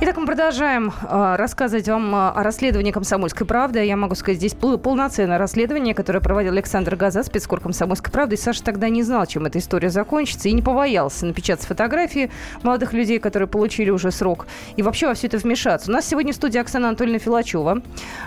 Итак, 0.02 0.16
мы 0.16 0.26
продолжаем 0.26 0.94
э, 1.02 1.36
рассказывать 1.36 1.90
вам 1.90 2.16
а, 2.16 2.32
о 2.32 2.42
расследовании 2.42 2.94
«Комсомольской 2.94 3.46
правды». 3.46 3.84
Я 3.84 3.98
могу 3.98 4.16
сказать, 4.16 4.38
здесь 4.38 4.54
полноценное 4.54 5.38
расследование, 5.38 5.94
которое 5.94 6.22
проводил 6.22 6.54
Александр 6.54 6.96
Газа, 6.96 7.22
спецкор 7.22 7.60
«Комсомольской 7.60 8.10
правды». 8.10 8.36
И 8.36 8.38
Саша 8.38 8.64
тогда 8.64 8.88
не 8.88 9.04
знал, 9.04 9.26
чем 9.26 9.46
эта 9.46 9.60
история 9.60 9.90
закончится, 9.90 10.48
и 10.48 10.54
не 10.54 10.62
побоялся 10.62 11.26
напечатать 11.26 11.66
фотографии 11.66 12.32
молодых 12.64 12.94
людей, 12.94 13.20
которые 13.20 13.50
получили 13.50 13.90
уже 13.90 14.12
срок, 14.12 14.48
и 14.78 14.84
вообще 14.84 15.08
во 15.08 15.16
все 15.16 15.28
это 15.28 15.38
вмешаться. 15.38 15.92
У 15.92 15.94
нас 15.94 16.08
сегодня 16.08 16.32
в 16.32 16.38
студии 16.38 16.60
Оксана 16.60 16.88
Анатольевна 16.88 17.20
Филачева, 17.20 17.82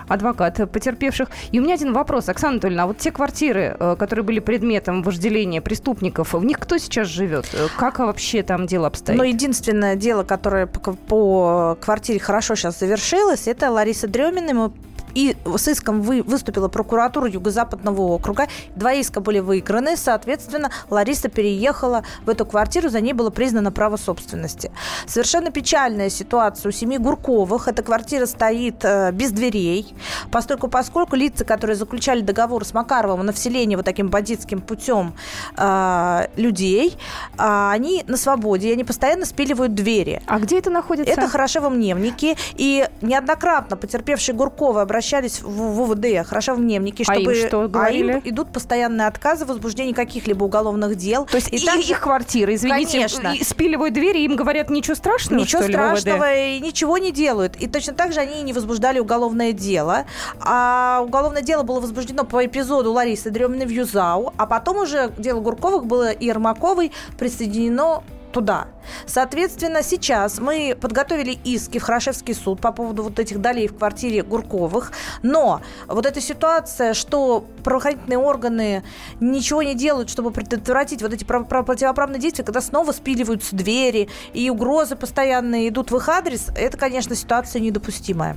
адвокат 0.08 0.70
потерпевших. 0.70 1.30
И 1.52 1.58
у 1.58 1.62
меня 1.62 1.76
один 1.76 1.94
вопрос. 1.94 2.28
Оксана 2.28 2.52
Анатольевна, 2.52 2.82
а 2.82 2.87
вот 2.88 2.98
те 2.98 3.11
квартиры, 3.11 3.78
э, 3.80 3.96
которые 3.98 4.26
были 4.26 4.40
предметом 4.40 5.02
вожделения 5.02 5.62
преступников, 5.62 6.35
в 6.35 6.44
них 6.44 6.58
кто 6.58 6.76
сейчас 6.76 7.08
живет? 7.08 7.46
Э, 7.54 7.68
как 7.78 7.98
вообще 7.98 8.42
там 8.42 8.66
дело 8.66 8.88
обстоит? 8.88 9.16
Ну, 9.16 9.24
единственное 9.24 9.96
дело, 9.96 10.22
которое 10.22 10.66
по 10.66 11.62
квартире 11.81 12.18
хорошо 12.18 12.55
сейчас 12.55 12.79
завершилась, 12.79 13.46
это 13.48 13.70
Лариса 13.70 14.09
Дремина. 14.09 14.55
Мы 14.55 14.72
и 15.14 15.37
с 15.57 15.68
иском 15.68 16.03
вы, 16.03 16.22
выступила 16.22 16.68
прокуратура 16.68 17.29
Юго-Западного 17.29 18.01
округа. 18.01 18.48
Два 18.77 18.92
иска 18.94 19.20
были 19.20 19.38
выиграны. 19.38 19.96
Соответственно, 19.96 20.70
Лариса 20.90 21.29
переехала 21.29 22.05
в 22.25 22.31
эту 22.31 22.46
квартиру. 22.46 22.88
За 22.88 23.01
ней 23.01 23.12
было 23.12 23.31
признано 23.31 23.72
право 23.72 23.96
собственности. 23.96 24.72
Совершенно 25.07 25.51
печальная 25.51 26.11
ситуация 26.11 26.70
у 26.70 26.72
семьи 26.72 26.98
Гурковых. 26.98 27.68
Эта 27.68 27.83
квартира 27.83 28.27
стоит 28.27 28.85
э, 28.85 29.12
без 29.12 29.33
дверей. 29.33 29.94
Поскольку, 30.31 30.68
поскольку 30.68 31.16
лица, 31.16 31.44
которые 31.44 31.77
заключали 31.77 32.20
договор 32.20 32.64
с 32.64 32.72
Макаровым 32.72 33.27
на 33.27 33.33
вселение 33.33 33.77
вот 33.77 33.85
таким 33.85 34.09
бандитским 34.09 34.61
путем 34.61 35.14
э, 35.57 36.27
людей, 36.37 36.96
э, 37.38 37.68
они 37.70 38.05
на 38.07 38.16
свободе. 38.16 38.70
И 38.70 38.72
они 38.72 38.85
постоянно 38.85 39.27
спиливают 39.27 39.75
двери. 39.75 40.22
А 40.27 40.38
где 40.38 40.59
это 40.59 40.70
находится? 40.70 41.12
Это 41.12 41.29
Хорошевом 41.29 41.77
Мневнике. 41.77 42.37
И 42.55 42.88
неоднократно 43.03 43.77
потерпевшие 43.77 44.35
Гурковы 44.35 44.81
обращались 44.81 45.01
обращались 45.02 45.42
в, 45.42 45.48
в 45.48 45.80
УВД, 45.82 46.26
хорошо 46.26 46.54
в 46.54 46.60
Мнемнике, 46.60 47.02
чтобы... 47.02 47.18
А 47.18 47.34
им 47.34 47.46
что 47.48 47.68
говорили? 47.68 48.12
А 48.12 48.16
им 48.18 48.22
идут 48.24 48.52
постоянные 48.52 49.08
отказы 49.08 49.44
в 49.44 49.48
возбуждении 49.48 49.92
каких-либо 49.92 50.44
уголовных 50.44 50.94
дел. 50.96 51.26
То 51.26 51.36
есть 51.36 51.52
и, 51.52 51.56
и 51.56 51.66
также... 51.66 51.90
их 51.90 52.00
квартиры, 52.00 52.54
извините, 52.54 53.08
Конечно. 53.08 53.34
спиливают 53.44 53.94
двери, 53.94 54.20
им 54.20 54.36
говорят 54.36 54.70
ничего 54.70 54.94
страшного, 54.94 55.40
Ничего 55.40 55.62
что 55.62 55.72
страшного, 55.72 56.34
и 56.34 56.60
ничего 56.60 56.98
не 56.98 57.10
делают. 57.10 57.56
И 57.56 57.66
точно 57.66 57.94
так 57.94 58.12
же 58.12 58.20
они 58.20 58.42
не 58.42 58.52
возбуждали 58.52 59.00
уголовное 59.00 59.52
дело. 59.52 60.04
А 60.40 61.02
уголовное 61.04 61.42
дело 61.42 61.64
было 61.64 61.80
возбуждено 61.80 62.24
по 62.24 62.44
эпизоду 62.44 62.92
Ларисы 62.92 63.30
Дреминой 63.30 63.66
в 63.66 63.70
Юзау, 63.70 64.32
а 64.36 64.46
потом 64.46 64.78
уже 64.78 65.12
дело 65.18 65.40
Гурковых 65.40 65.84
было 65.86 66.10
и 66.12 66.26
Ермаковой 66.26 66.92
присоединено 67.18 68.04
туда. 68.32 68.66
Соответственно, 69.06 69.82
сейчас 69.82 70.40
мы 70.40 70.76
подготовили 70.80 71.38
иски 71.44 71.78
в 71.78 71.82
Хорошевский 71.82 72.34
суд 72.34 72.60
по 72.60 72.72
поводу 72.72 73.04
вот 73.04 73.18
этих 73.18 73.40
долей 73.40 73.68
в 73.68 73.76
квартире 73.76 74.22
Гурковых, 74.22 74.92
но 75.22 75.60
вот 75.86 76.06
эта 76.06 76.20
ситуация, 76.20 76.94
что 76.94 77.44
правоохранительные 77.62 78.18
органы 78.18 78.82
ничего 79.20 79.62
не 79.62 79.74
делают, 79.74 80.10
чтобы 80.10 80.30
предотвратить 80.30 81.02
вот 81.02 81.12
эти 81.12 81.24
противоправные 81.24 82.20
действия, 82.20 82.44
когда 82.44 82.60
снова 82.60 82.92
спиливаются 82.92 83.54
двери 83.54 84.08
и 84.32 84.50
угрозы 84.50 84.96
постоянные 84.96 85.68
идут 85.68 85.90
в 85.90 85.96
их 85.96 86.08
адрес, 86.08 86.48
это, 86.56 86.76
конечно, 86.76 87.14
ситуация 87.14 87.60
недопустимая. 87.60 88.36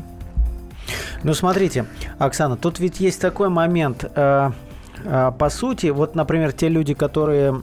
Ну, 1.23 1.33
смотрите, 1.33 1.85
Оксана, 2.19 2.57
тут 2.57 2.79
ведь 2.79 2.99
есть 2.99 3.19
такой 3.19 3.49
момент. 3.49 4.05
Э, 4.15 4.51
э, 5.03 5.31
по 5.37 5.49
сути, 5.49 5.87
вот, 5.87 6.15
например, 6.15 6.53
те 6.53 6.69
люди, 6.69 6.93
которые 6.93 7.61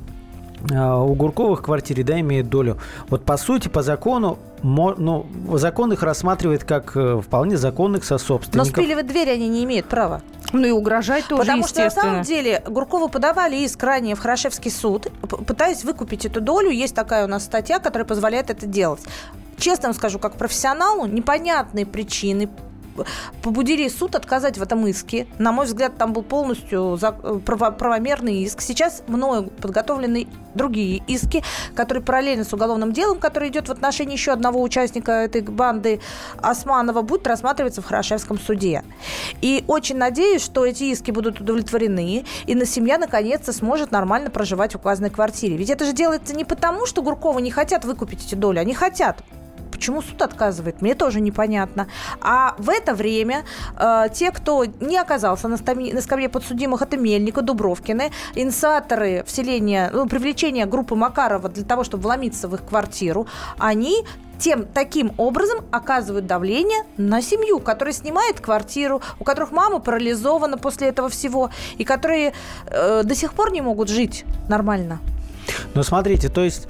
у 0.70 1.14
Гурковых 1.14 1.60
в 1.60 1.62
квартире, 1.62 2.04
да, 2.04 2.20
имеет 2.20 2.48
долю. 2.48 2.78
Вот 3.08 3.24
по 3.24 3.36
сути, 3.36 3.68
по 3.68 3.82
закону, 3.82 4.38
ну, 4.62 5.26
закон 5.54 5.92
их 5.92 6.02
рассматривает 6.02 6.64
как 6.64 6.96
э, 6.96 7.20
вполне 7.20 7.56
законных 7.56 8.04
сособственников. 8.04 8.76
Но 8.76 8.82
спиливать 8.82 9.06
двери 9.06 9.30
они 9.30 9.48
не 9.48 9.64
имеют 9.64 9.86
права. 9.86 10.22
Ну 10.52 10.66
и 10.66 10.70
угрожать 10.70 11.26
тоже, 11.26 11.42
Потому 11.42 11.66
что 11.66 11.82
на 11.82 11.90
самом 11.90 12.22
деле 12.22 12.62
Гурковы 12.66 13.08
подавали 13.08 13.56
иск 13.56 13.82
ранее 13.82 14.14
в 14.14 14.20
Хорошевский 14.20 14.70
суд, 14.70 15.10
пытаясь 15.46 15.82
выкупить 15.82 16.26
эту 16.26 16.40
долю. 16.40 16.70
Есть 16.70 16.94
такая 16.94 17.24
у 17.24 17.28
нас 17.28 17.44
статья, 17.44 17.78
которая 17.78 18.06
позволяет 18.06 18.50
это 18.50 18.66
делать. 18.66 19.00
Честно 19.56 19.88
вам 19.88 19.94
скажу, 19.94 20.18
как 20.18 20.36
профессионалу, 20.36 21.06
непонятные 21.06 21.86
причины, 21.86 22.48
побудили 23.42 23.88
суд 23.88 24.14
отказать 24.14 24.58
в 24.58 24.62
этом 24.62 24.86
иске. 24.86 25.26
На 25.38 25.52
мой 25.52 25.66
взгляд, 25.66 25.96
там 25.96 26.12
был 26.12 26.22
полностью 26.22 26.98
правомерный 27.44 28.42
иск. 28.42 28.60
Сейчас 28.60 29.02
мною 29.06 29.44
подготовлены 29.44 30.26
другие 30.54 31.02
иски, 31.06 31.42
которые 31.74 32.04
параллельно 32.04 32.44
с 32.44 32.52
уголовным 32.52 32.92
делом, 32.92 33.18
который 33.18 33.48
идет 33.48 33.68
в 33.68 33.72
отношении 33.72 34.12
еще 34.12 34.32
одного 34.32 34.60
участника 34.60 35.12
этой 35.12 35.42
банды 35.42 36.00
Османова, 36.42 37.02
будут 37.02 37.26
рассматриваться 37.26 37.80
в 37.80 37.86
Хорошевском 37.86 38.38
суде. 38.38 38.84
И 39.40 39.64
очень 39.66 39.96
надеюсь, 39.96 40.42
что 40.42 40.66
эти 40.66 40.84
иски 40.84 41.10
будут 41.10 41.40
удовлетворены, 41.40 42.24
и 42.46 42.54
на 42.54 42.66
семья 42.66 42.98
наконец-то 42.98 43.52
сможет 43.52 43.92
нормально 43.92 44.30
проживать 44.30 44.72
в 44.72 44.76
указанной 44.76 45.10
квартире. 45.10 45.56
Ведь 45.56 45.70
это 45.70 45.86
же 45.86 45.92
делается 45.92 46.34
не 46.34 46.44
потому, 46.44 46.86
что 46.86 47.02
Гуркова 47.02 47.38
не 47.38 47.50
хотят 47.50 47.84
выкупить 47.84 48.26
эти 48.26 48.34
доли, 48.34 48.58
они 48.58 48.74
хотят 48.74 49.22
почему 49.82 50.00
суд 50.00 50.22
отказывает, 50.22 50.80
мне 50.80 50.94
тоже 50.94 51.20
непонятно. 51.20 51.88
А 52.20 52.54
в 52.58 52.70
это 52.70 52.94
время 52.94 53.42
э, 53.76 54.06
те, 54.14 54.30
кто 54.30 54.64
не 54.64 54.96
оказался 54.96 55.48
на, 55.48 55.56
скамье, 55.56 55.92
на 55.92 56.00
скамье 56.00 56.28
подсудимых, 56.28 56.82
это 56.82 56.96
Мельника, 56.96 57.42
Дубровкины, 57.42 58.12
инициаторы 58.36 59.24
вселения, 59.26 59.90
ну, 59.92 60.06
привлечения 60.06 60.66
группы 60.66 60.94
Макарова 60.94 61.48
для 61.48 61.64
того, 61.64 61.82
чтобы 61.82 62.04
вломиться 62.04 62.46
в 62.46 62.54
их 62.54 62.64
квартиру, 62.64 63.26
они 63.58 64.04
тем 64.38 64.66
таким 64.66 65.12
образом 65.16 65.64
оказывают 65.72 66.26
давление 66.26 66.84
на 66.96 67.20
семью, 67.20 67.58
которая 67.58 67.92
снимает 67.92 68.40
квартиру, 68.40 69.02
у 69.18 69.24
которых 69.24 69.50
мама 69.50 69.80
парализована 69.80 70.58
после 70.58 70.90
этого 70.90 71.08
всего, 71.08 71.50
и 71.76 71.82
которые 71.82 72.34
э, 72.66 73.02
до 73.02 73.14
сих 73.16 73.34
пор 73.34 73.50
не 73.50 73.60
могут 73.60 73.88
жить 73.88 74.24
нормально. 74.48 75.00
Но 75.74 75.82
смотрите, 75.82 76.28
то 76.28 76.44
есть 76.44 76.68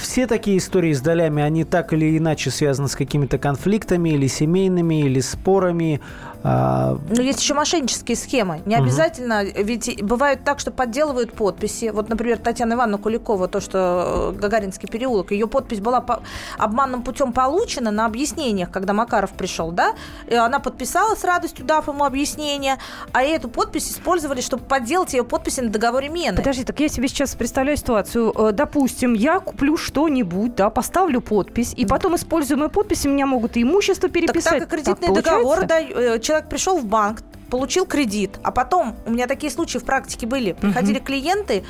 все 0.00 0.26
такие 0.26 0.58
истории 0.58 0.92
с 0.92 1.00
долями, 1.00 1.42
они 1.42 1.64
так 1.64 1.92
или 1.92 2.16
иначе 2.16 2.50
связаны 2.50 2.88
с 2.88 2.94
какими-то 2.94 3.38
конфликтами 3.38 4.10
или 4.10 4.28
семейными, 4.28 5.02
или 5.02 5.20
спорами. 5.20 6.00
А... 6.44 6.98
Но 7.08 7.22
есть 7.22 7.40
еще 7.40 7.54
мошеннические 7.54 8.16
схемы. 8.16 8.62
Не 8.66 8.76
угу. 8.76 8.84
обязательно, 8.84 9.44
ведь 9.44 10.02
бывает 10.02 10.44
так, 10.44 10.58
что 10.58 10.70
подделывают 10.70 11.32
подписи. 11.32 11.90
Вот, 11.90 12.08
например, 12.08 12.38
Татьяна 12.38 12.74
Ивановна 12.74 12.98
Куликова, 12.98 13.48
то, 13.48 13.60
что 13.60 14.32
э, 14.34 14.40
Гагаринский 14.40 14.88
переулок, 14.88 15.30
ее 15.30 15.46
подпись 15.46 15.80
была 15.80 16.00
по 16.00 16.22
обманным 16.58 17.02
путем 17.02 17.32
получена 17.32 17.90
на 17.90 18.06
объяснениях, 18.06 18.70
когда 18.70 18.92
Макаров 18.92 19.30
пришел, 19.32 19.70
да, 19.70 19.94
и 20.26 20.34
она 20.34 20.58
подписала 20.58 21.14
с 21.14 21.24
радостью, 21.24 21.64
дав 21.64 21.86
ему 21.86 22.04
объяснение, 22.04 22.78
а 23.12 23.22
эту 23.22 23.48
подпись 23.48 23.90
использовали, 23.90 24.40
чтобы 24.40 24.64
подделать 24.64 25.12
ее 25.14 25.24
подписи 25.24 25.60
на 25.60 25.70
договоре 25.70 26.08
мены. 26.08 26.36
Подожди, 26.36 26.64
так 26.64 26.78
я 26.80 26.88
себе 26.88 27.08
сейчас 27.08 27.34
представляю 27.34 27.76
ситуацию. 27.76 28.32
Э, 28.36 28.52
допустим, 28.52 29.14
я 29.14 29.31
куплю 29.40 29.76
что-нибудь, 29.76 30.54
да, 30.54 30.70
поставлю 30.70 31.20
подпись, 31.20 31.74
и 31.76 31.86
потом, 31.86 32.16
используя 32.16 32.56
мою 32.56 32.70
подпись, 32.70 33.04
меня 33.04 33.26
могут 33.26 33.56
и 33.56 33.62
имущество 33.62 34.08
переписать. 34.08 34.60
Так, 34.60 34.68
так 34.68 34.72
и 34.72 34.82
кредитный 34.82 35.14
так, 35.14 35.24
договор, 35.24 35.66
да, 35.66 35.80
э, 35.80 36.18
человек 36.20 36.48
пришел 36.48 36.78
в 36.78 36.84
банк, 36.84 37.22
получил 37.50 37.86
кредит, 37.86 38.38
а 38.42 38.50
потом, 38.50 38.96
у 39.06 39.10
меня 39.10 39.26
такие 39.26 39.52
случаи 39.52 39.78
в 39.78 39.84
практике 39.84 40.26
были, 40.26 40.52
приходили 40.52 40.98
угу. 40.98 41.06
клиенты, 41.06 41.64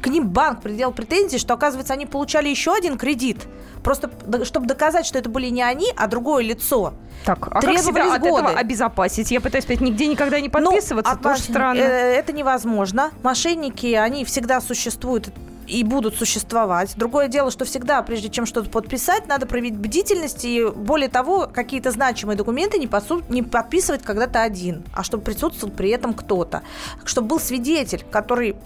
к 0.00 0.06
ним 0.06 0.28
банк 0.28 0.62
предъявил 0.62 0.92
претензии, 0.92 1.36
что, 1.36 1.54
оказывается, 1.54 1.92
они 1.92 2.06
получали 2.06 2.48
еще 2.48 2.74
один 2.74 2.96
кредит, 2.96 3.38
просто 3.82 4.10
чтобы 4.44 4.66
доказать, 4.66 5.06
что 5.06 5.18
это 5.18 5.28
были 5.28 5.48
не 5.48 5.62
они, 5.62 5.92
а 5.96 6.06
другое 6.06 6.42
лицо. 6.42 6.94
Так, 7.24 7.48
а 7.48 7.60
как 7.60 7.78
себя 7.78 8.14
от 8.14 8.22
годы. 8.22 8.44
этого 8.44 8.58
обезопасить? 8.58 9.30
Я 9.30 9.40
пытаюсь 9.40 9.64
сказать, 9.64 9.82
нигде 9.82 10.06
никогда 10.06 10.40
не 10.40 10.48
ну, 10.48 10.52
подписываться, 10.52 11.14
ну, 11.14 11.22
тоже 11.22 11.42
странно. 11.42 11.78
Э, 11.78 12.14
это 12.14 12.32
невозможно. 12.32 13.10
Мошенники, 13.22 13.94
они 13.94 14.24
всегда 14.24 14.60
существуют 14.60 15.30
и 15.70 15.84
будут 15.84 16.16
существовать. 16.16 16.94
Другое 16.96 17.28
дело, 17.28 17.50
что 17.50 17.64
всегда, 17.64 18.02
прежде 18.02 18.28
чем 18.28 18.46
что-то 18.46 18.70
подписать, 18.70 19.26
надо 19.28 19.46
проявить 19.46 19.76
бдительность 19.76 20.44
и, 20.44 20.66
более 20.66 21.08
того, 21.08 21.48
какие-то 21.52 21.90
значимые 21.90 22.36
документы 22.36 22.78
не, 22.78 22.86
посу- 22.86 23.24
не 23.28 23.42
подписывать 23.42 24.02
когда-то 24.02 24.42
один, 24.42 24.84
а 24.92 25.02
чтобы 25.02 25.24
присутствовал 25.24 25.72
при 25.72 25.90
этом 25.90 26.14
кто-то. 26.14 26.62
Чтобы 27.04 27.28
был 27.28 27.40
свидетель, 27.40 28.04
который 28.10 28.56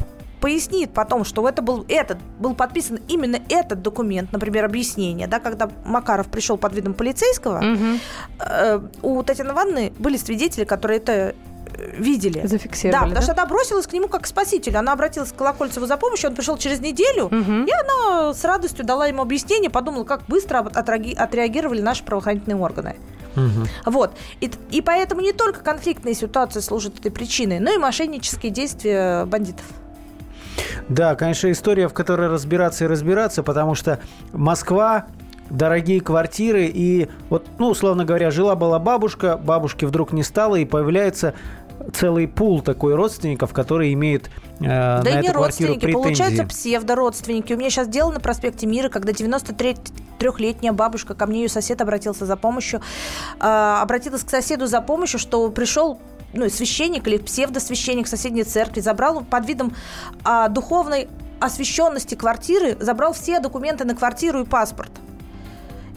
пояснит 0.40 0.92
потом, 0.92 1.24
что 1.24 1.48
это 1.48 1.62
был 1.62 1.86
этот, 1.88 2.18
был 2.38 2.54
подписан 2.54 3.00
именно 3.08 3.38
этот 3.48 3.80
документ, 3.80 4.30
например, 4.30 4.66
объяснение, 4.66 5.26
да, 5.26 5.40
когда 5.40 5.70
Макаров 5.86 6.26
пришел 6.26 6.58
под 6.58 6.74
видом 6.74 6.92
полицейского, 6.92 7.58
угу. 7.58 7.98
э, 8.40 8.80
у 9.00 9.22
Татьяны 9.22 9.52
Ивановны 9.52 9.92
были 9.98 10.18
свидетели, 10.18 10.64
которые 10.64 10.98
это 10.98 11.34
видели. 11.96 12.46
Зафиксировали. 12.46 12.92
Да, 12.92 13.06
потому 13.06 13.22
что 13.22 13.32
она 13.32 13.46
бросилась 13.46 13.86
к 13.86 13.92
нему 13.92 14.08
как 14.08 14.22
к 14.22 14.26
спасителю. 14.26 14.78
Она 14.78 14.92
обратилась 14.92 15.32
к 15.32 15.36
Колокольцеву 15.36 15.86
за 15.86 15.96
помощью, 15.96 16.30
он 16.30 16.36
пришел 16.36 16.56
через 16.56 16.80
неделю, 16.80 17.26
угу. 17.26 17.34
и 17.34 17.70
она 17.70 18.32
с 18.32 18.44
радостью 18.44 18.84
дала 18.84 19.06
ему 19.06 19.22
объяснение, 19.22 19.70
подумала, 19.70 20.04
как 20.04 20.22
быстро 20.26 20.58
отреагировали 20.58 21.80
наши 21.80 22.04
правоохранительные 22.04 22.58
органы. 22.58 22.96
Угу. 23.36 23.90
Вот. 23.92 24.12
И, 24.40 24.50
и 24.70 24.80
поэтому 24.80 25.20
не 25.20 25.32
только 25.32 25.60
конфликтные 25.60 26.14
ситуации 26.14 26.60
служат 26.60 26.98
этой 26.98 27.10
причиной, 27.10 27.58
но 27.58 27.72
и 27.72 27.78
мошеннические 27.78 28.52
действия 28.52 29.24
бандитов. 29.24 29.64
Да, 30.88 31.14
конечно, 31.16 31.50
история, 31.50 31.88
в 31.88 31.94
которой 31.94 32.28
разбираться 32.28 32.84
и 32.84 32.86
разбираться, 32.86 33.42
потому 33.42 33.74
что 33.74 33.98
Москва 34.32 35.06
дорогие 35.50 36.00
квартиры, 36.00 36.66
и 36.66 37.08
вот, 37.28 37.46
ну, 37.58 37.68
условно 37.68 38.04
говоря, 38.04 38.30
жила-была 38.30 38.78
бабушка, 38.78 39.36
бабушки 39.36 39.84
вдруг 39.84 40.12
не 40.12 40.22
стало, 40.22 40.56
и 40.56 40.64
появляется 40.64 41.34
целый 41.92 42.28
пул 42.28 42.62
такой 42.62 42.94
родственников, 42.94 43.52
которые 43.52 43.92
имеют 43.92 44.30
э, 44.60 44.64
да 44.64 45.02
на 45.02 45.08
и 45.08 45.12
не 45.22 45.28
эту 45.28 45.38
квартиру 45.38 45.74
претензии. 45.74 45.92
получаются 45.92 46.44
псевдородственники. 46.44 47.52
У 47.52 47.56
меня 47.56 47.70
сейчас 47.70 47.88
дело 47.88 48.10
на 48.10 48.20
проспекте 48.20 48.66
Мира, 48.66 48.88
когда 48.88 49.12
93 49.12 49.76
трехлетняя 50.18 50.72
бабушка, 50.72 51.14
ко 51.14 51.26
мне 51.26 51.42
ее 51.42 51.48
сосед 51.48 51.80
обратился 51.80 52.26
за 52.26 52.36
помощью, 52.36 52.80
э, 53.40 53.44
обратилась 53.44 54.24
к 54.24 54.30
соседу 54.30 54.66
за 54.66 54.80
помощью, 54.80 55.18
что 55.18 55.50
пришел 55.50 56.00
ну, 56.32 56.48
священник 56.48 57.06
или 57.06 57.18
псевдосвященник 57.18 58.06
соседней 58.06 58.44
церкви, 58.44 58.80
забрал 58.80 59.22
под 59.22 59.46
видом 59.46 59.74
э, 60.24 60.48
духовной 60.50 61.08
освященности 61.40 62.14
квартиры, 62.14 62.76
забрал 62.80 63.12
все 63.12 63.40
документы 63.40 63.84
на 63.84 63.94
квартиру 63.94 64.40
и 64.40 64.44
паспорт. 64.44 64.90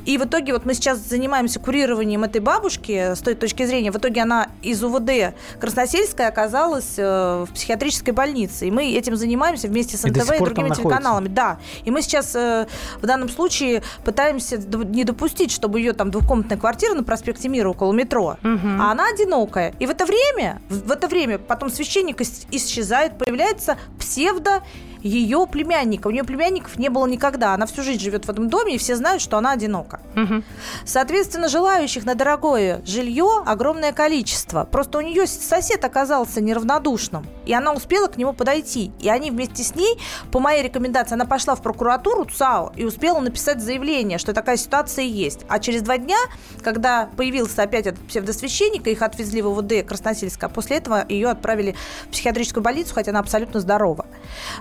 И 0.07 0.17
в 0.17 0.23
итоге 0.23 0.53
вот 0.53 0.65
мы 0.65 0.73
сейчас 0.73 0.99
занимаемся 0.99 1.59
курированием 1.59 2.23
этой 2.23 2.39
бабушки 2.39 3.13
с 3.13 3.19
той 3.19 3.35
точки 3.35 3.65
зрения. 3.65 3.91
В 3.91 3.97
итоге 3.97 4.21
она 4.21 4.47
из 4.61 4.81
УВД 4.81 5.35
Красносельская 5.59 6.29
оказалась 6.29 6.93
э, 6.95 7.45
в 7.45 7.53
психиатрической 7.53 8.13
больнице. 8.13 8.67
И 8.67 8.71
мы 8.71 8.89
этим 8.93 9.17
занимаемся 9.17 9.67
вместе 9.67 9.97
с 9.97 10.03
НТВ 10.05 10.31
и, 10.31 10.35
и 10.35 10.39
другими 10.39 10.69
телеканалами. 10.69 11.27
Да. 11.27 11.59
И 11.83 11.91
мы 11.91 12.01
сейчас 12.01 12.33
э, 12.35 12.67
в 13.01 13.05
данном 13.05 13.27
случае 13.27 13.83
пытаемся 14.05 14.55
не 14.57 15.03
допустить, 15.03 15.51
чтобы 15.51 15.81
ее 15.81 15.91
там 15.91 16.09
двухкомнатная 16.09 16.57
квартира 16.57 16.93
на 16.93 17.03
проспекте 17.03 17.49
Мира 17.49 17.67
около 17.67 17.91
метро, 17.91 18.37
угу. 18.41 18.67
а 18.79 18.91
она 18.91 19.09
одинокая. 19.09 19.73
И 19.79 19.85
в 19.85 19.89
это 19.89 20.05
время, 20.05 20.61
в 20.69 20.89
это 20.89 21.09
время 21.09 21.37
потом 21.37 21.69
священник 21.69 22.21
исчезает, 22.21 23.17
появляется 23.17 23.77
псевдо 23.99 24.63
ее 25.07 25.47
племянника. 25.49 26.07
У 26.07 26.11
нее 26.11 26.23
племянников 26.23 26.77
не 26.77 26.89
было 26.89 27.07
никогда. 27.07 27.53
Она 27.53 27.65
всю 27.65 27.83
жизнь 27.83 28.01
живет 28.01 28.25
в 28.25 28.29
этом 28.29 28.49
доме, 28.49 28.75
и 28.75 28.77
все 28.77 28.95
знают, 28.95 29.21
что 29.21 29.37
она 29.37 29.51
одинока. 29.53 29.99
Угу. 30.15 30.43
Соответственно, 30.85 31.47
желающих 31.47 32.05
на 32.05 32.15
дорогое 32.15 32.81
жилье 32.85 33.43
огромное 33.45 33.93
количество. 33.93 34.65
Просто 34.65 34.97
у 34.97 35.01
нее 35.01 35.27
сосед 35.27 35.83
оказался 35.83 36.41
неравнодушным, 36.41 37.25
и 37.45 37.53
она 37.53 37.73
успела 37.73 38.07
к 38.07 38.17
нему 38.17 38.33
подойти. 38.33 38.91
И 38.99 39.09
они 39.09 39.31
вместе 39.31 39.63
с 39.63 39.75
ней, 39.75 39.97
по 40.31 40.39
моей 40.39 40.63
рекомендации, 40.63 41.13
она 41.13 41.25
пошла 41.25 41.55
в 41.55 41.61
прокуратуру 41.61 42.25
ЦАО 42.25 42.73
и 42.75 42.85
успела 42.85 43.19
написать 43.19 43.61
заявление, 43.61 44.17
что 44.17 44.33
такая 44.33 44.57
ситуация 44.57 45.05
есть. 45.05 45.41
А 45.47 45.59
через 45.59 45.81
два 45.81 45.97
дня, 45.97 46.17
когда 46.61 47.09
появился 47.15 47.63
опять 47.63 47.87
этот 47.87 48.05
псевдосвященник, 48.07 48.87
их 48.87 49.01
отвезли 49.01 49.41
в 49.41 49.47
УВД 49.47 49.87
Красносельска, 49.87 50.47
а 50.47 50.49
после 50.49 50.77
этого 50.77 51.05
ее 51.07 51.29
отправили 51.29 51.75
в 52.05 52.11
психиатрическую 52.11 52.63
больницу, 52.63 52.93
хотя 52.93 53.11
она 53.11 53.19
абсолютно 53.19 53.59
здорова. 53.59 54.05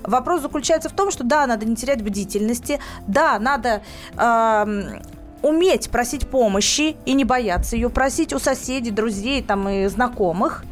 Вопрос 0.02 0.35
вопрос 0.36 0.42
заключается 0.42 0.88
в 0.88 0.92
том, 0.92 1.10
что 1.10 1.24
да, 1.24 1.46
надо 1.46 1.66
не 1.66 1.76
терять 1.76 2.02
бдительности, 2.02 2.80
да, 3.06 3.38
надо 3.38 3.82
э, 4.16 5.00
уметь 5.42 5.90
просить 5.90 6.26
помощи 6.28 6.96
и 7.04 7.12
не 7.12 7.24
бояться 7.24 7.76
ее 7.76 7.90
просить 7.90 8.32
у 8.32 8.38
соседей, 8.38 8.90
друзей 8.90 9.42
там, 9.42 9.68
и 9.68 9.86
знакомых. 9.86 10.64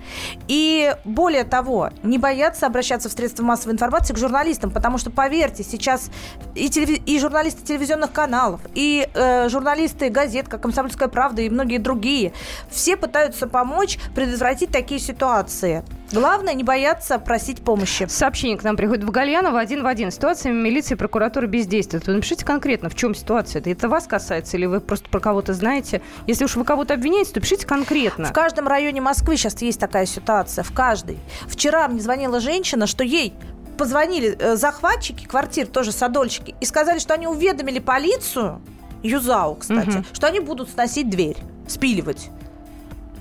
И 0.48 0.94
более 1.04 1.44
того, 1.44 1.90
не 2.02 2.18
бояться 2.18 2.66
обращаться 2.66 3.08
в 3.08 3.12
средства 3.12 3.42
массовой 3.44 3.74
информации 3.74 4.14
к 4.14 4.18
журналистам, 4.18 4.70
потому 4.70 4.98
что, 4.98 5.10
поверьте, 5.10 5.62
сейчас 5.62 6.10
и, 6.54 6.68
телевиз... 6.68 7.00
и 7.06 7.18
журналисты 7.18 7.64
телевизионных 7.64 8.12
каналов, 8.12 8.60
и 8.74 9.08
э, 9.14 9.48
журналисты 9.48 10.08
газет, 10.10 10.48
как 10.48 10.62
«Комсомольская 10.62 11.08
правда» 11.08 11.42
и 11.42 11.50
многие 11.50 11.78
другие, 11.78 12.32
все 12.70 12.96
пытаются 12.96 13.46
помочь 13.46 13.98
предотвратить 14.14 14.70
такие 14.70 15.00
ситуации. 15.00 15.84
Главное, 16.14 16.54
не 16.54 16.64
бояться 16.64 17.18
просить 17.18 17.62
помощи. 17.62 18.06
Сообщение 18.08 18.56
к 18.56 18.62
нам 18.62 18.76
приходит 18.76 19.04
в 19.04 19.10
Гальянова 19.10 19.60
один 19.60 19.82
в 19.82 19.86
один. 19.86 20.10
Ситуация 20.10 20.52
милиции 20.52 20.94
и 20.94 20.96
прокуратуры 20.96 21.46
бездействует. 21.46 22.06
Вы 22.06 22.14
напишите 22.14 22.44
конкретно, 22.44 22.88
в 22.88 22.94
чем 22.94 23.14
ситуация. 23.14 23.60
Это, 23.60 23.70
это 23.70 23.88
вас 23.88 24.06
касается 24.06 24.56
или 24.56 24.66
вы 24.66 24.80
просто 24.80 25.08
про 25.08 25.20
кого-то 25.20 25.52
знаете? 25.54 26.02
Если 26.26 26.44
уж 26.44 26.56
вы 26.56 26.64
кого-то 26.64 26.94
обвиняете, 26.94 27.32
то 27.32 27.40
пишите 27.40 27.66
конкретно. 27.66 28.26
В 28.26 28.32
каждом 28.32 28.68
районе 28.68 29.00
Москвы 29.00 29.36
сейчас 29.36 29.60
есть 29.62 29.80
такая 29.80 30.06
ситуация. 30.06 30.62
В 30.62 30.72
каждой. 30.72 31.18
Вчера 31.48 31.88
мне 31.88 32.00
звонила 32.00 32.40
женщина, 32.40 32.86
что 32.86 33.02
ей 33.04 33.34
позвонили 33.76 34.36
э, 34.38 34.56
захватчики 34.56 35.26
квартир, 35.26 35.66
тоже 35.66 35.92
садольщики, 35.92 36.54
и 36.60 36.64
сказали, 36.64 37.00
что 37.00 37.14
они 37.14 37.26
уведомили 37.26 37.80
полицию, 37.80 38.60
Юзау, 39.02 39.56
кстати, 39.56 39.98
угу. 39.98 40.04
что 40.12 40.26
они 40.28 40.40
будут 40.40 40.70
сносить 40.70 41.10
дверь, 41.10 41.36
спиливать. 41.66 42.30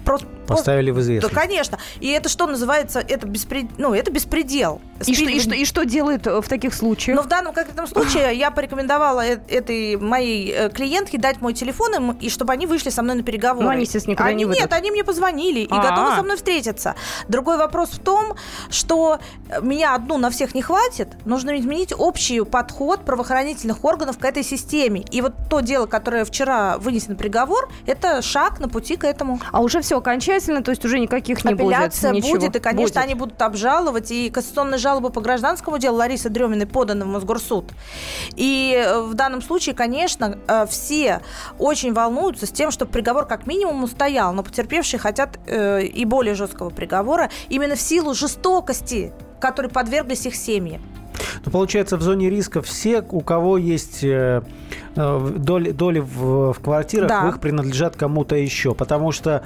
Просто 0.06 0.27
Поставили 0.47 0.91
в 0.91 0.99
известность. 0.99 1.34
Да, 1.34 1.41
конечно. 1.41 1.77
И 1.99 2.10
это 2.10 2.29
что 2.29 2.47
называется? 2.47 2.99
Это, 2.99 3.27
беспред... 3.27 3.65
ну, 3.77 3.93
это 3.93 4.12
беспредел. 4.12 4.82
И, 5.06 5.13
что, 5.13 5.25
и, 5.25 5.39
что, 5.39 5.56
и 5.56 5.65
что 5.65 5.84
делает 5.84 6.27
э, 6.27 6.41
в 6.41 6.47
таких 6.47 6.73
случаях? 6.73 7.17
Ну, 7.17 7.23
в 7.23 7.27
данном 7.27 7.53
конкретном 7.53 7.88
случае 7.88 8.36
я 8.36 8.51
порекомендовала 8.51 9.21
этой 9.25 9.97
моей 9.97 10.51
э, 10.51 10.69
клиентке 10.69 11.17
дать 11.17 11.41
мой 11.41 11.53
телефон, 11.53 11.95
им, 11.95 12.12
и 12.12 12.29
чтобы 12.29 12.53
они 12.53 12.65
вышли 12.67 12.89
со 12.89 13.01
мной 13.01 13.15
на 13.15 13.23
переговоры. 13.23 13.65
Ну, 13.65 13.71
они, 13.71 13.82
естественно, 13.82 14.13
никуда 14.13 14.29
они, 14.29 14.38
не 14.38 14.45
выйдут. 14.45 14.62
Нет, 14.62 14.73
они 14.73 14.91
мне 14.91 15.03
позвонили 15.03 15.62
и 15.62 15.67
А-а-а. 15.69 15.89
готовы 15.89 16.15
со 16.15 16.23
мной 16.23 16.38
встретиться. 16.38 16.95
Другой 17.27 17.58
вопрос 17.58 17.89
в 17.89 17.99
том, 17.99 18.36
что 18.69 19.19
меня 19.62 19.95
одну 19.95 20.17
на 20.17 20.29
всех 20.29 20.56
не 20.56 20.62
хватит. 20.62 21.10
Нужно 21.25 21.60
изменить 21.60 21.93
общий 21.97 22.43
подход 22.43 23.01
правоохранительных 23.06 23.84
органов 23.84 24.17
к 24.17 24.25
этой 24.25 24.43
системе. 24.43 25.03
И 25.12 25.21
вот 25.21 25.34
то 25.49 25.60
дело, 25.60 25.86
которое 25.86 26.25
вчера 26.25 26.77
вынесено 26.77 27.15
приговор, 27.15 27.69
это 27.86 28.21
шаг 28.21 28.60
на 28.60 28.69
пути 28.69 28.95
к 28.95 29.03
этому. 29.03 29.39
А 29.51 29.62
уже 29.62 29.82
все 29.82 29.99
окончательно, 30.34 30.63
то 30.63 30.72
есть 30.72 30.84
уже 30.86 31.00
никаких 31.00 31.43
не 31.43 31.54
Апелляция 31.54 32.12
будет? 32.12 32.24
Апелляция 32.24 32.39
будет, 32.39 32.56
и, 32.56 32.60
конечно, 32.60 32.84
будет. 32.84 32.98
они 32.98 33.13
будут 33.15 33.41
обжаловать. 33.41 34.12
И 34.12 34.30
кассационные 34.30 34.78
жалобы 34.78 35.10
по 35.10 35.22
гражданскому 35.22 35.78
делу 35.78 35.98
Ларисы 35.98 36.30
Дреминой 36.30 36.65
поданы 36.65 37.06
в 37.06 37.08
Мосгорсуд. 37.08 37.72
И 38.36 38.74
э, 38.76 39.02
в 39.02 39.13
данном 39.13 39.41
случае, 39.41 39.76
конечно, 39.76 40.38
э, 40.48 40.65
все 40.67 41.22
очень 41.60 41.93
волнуются 41.93 42.46
с 42.46 42.52
тем, 42.52 42.72
чтобы 42.72 42.91
приговор 42.91 43.26
как 43.26 43.48
минимум 43.48 43.84
устоял, 43.84 44.34
но 44.34 44.43
потерпевшие 44.43 45.00
хотят 45.00 45.39
э, 45.48 45.84
и 45.84 46.06
более 46.06 46.36
жесткого 46.36 46.69
приговора 46.69 47.30
именно 47.50 47.76
в 47.76 47.82
силу 47.82 48.13
жестокости, 48.13 49.13
которой 49.39 49.67
подверглись 49.67 50.26
их 50.26 50.36
семьи. 50.36 50.80
Ну, 51.46 51.52
получается, 51.52 51.98
в 51.98 52.02
зоне 52.02 52.30
риска 52.30 52.62
все, 52.62 53.04
у 53.10 53.22
кого 53.22 53.58
есть 53.58 54.04
э, 54.04 54.41
доли, 54.96 55.72
доли 55.72 56.00
в, 56.00 56.54
в 56.54 56.60
квартирах, 56.60 57.10
да. 57.10 57.30
их 57.30 57.39
принадлежат 57.39 57.96
кому-то 57.96 58.36
еще. 58.36 58.74
Потому 58.74 59.12
что 59.12 59.43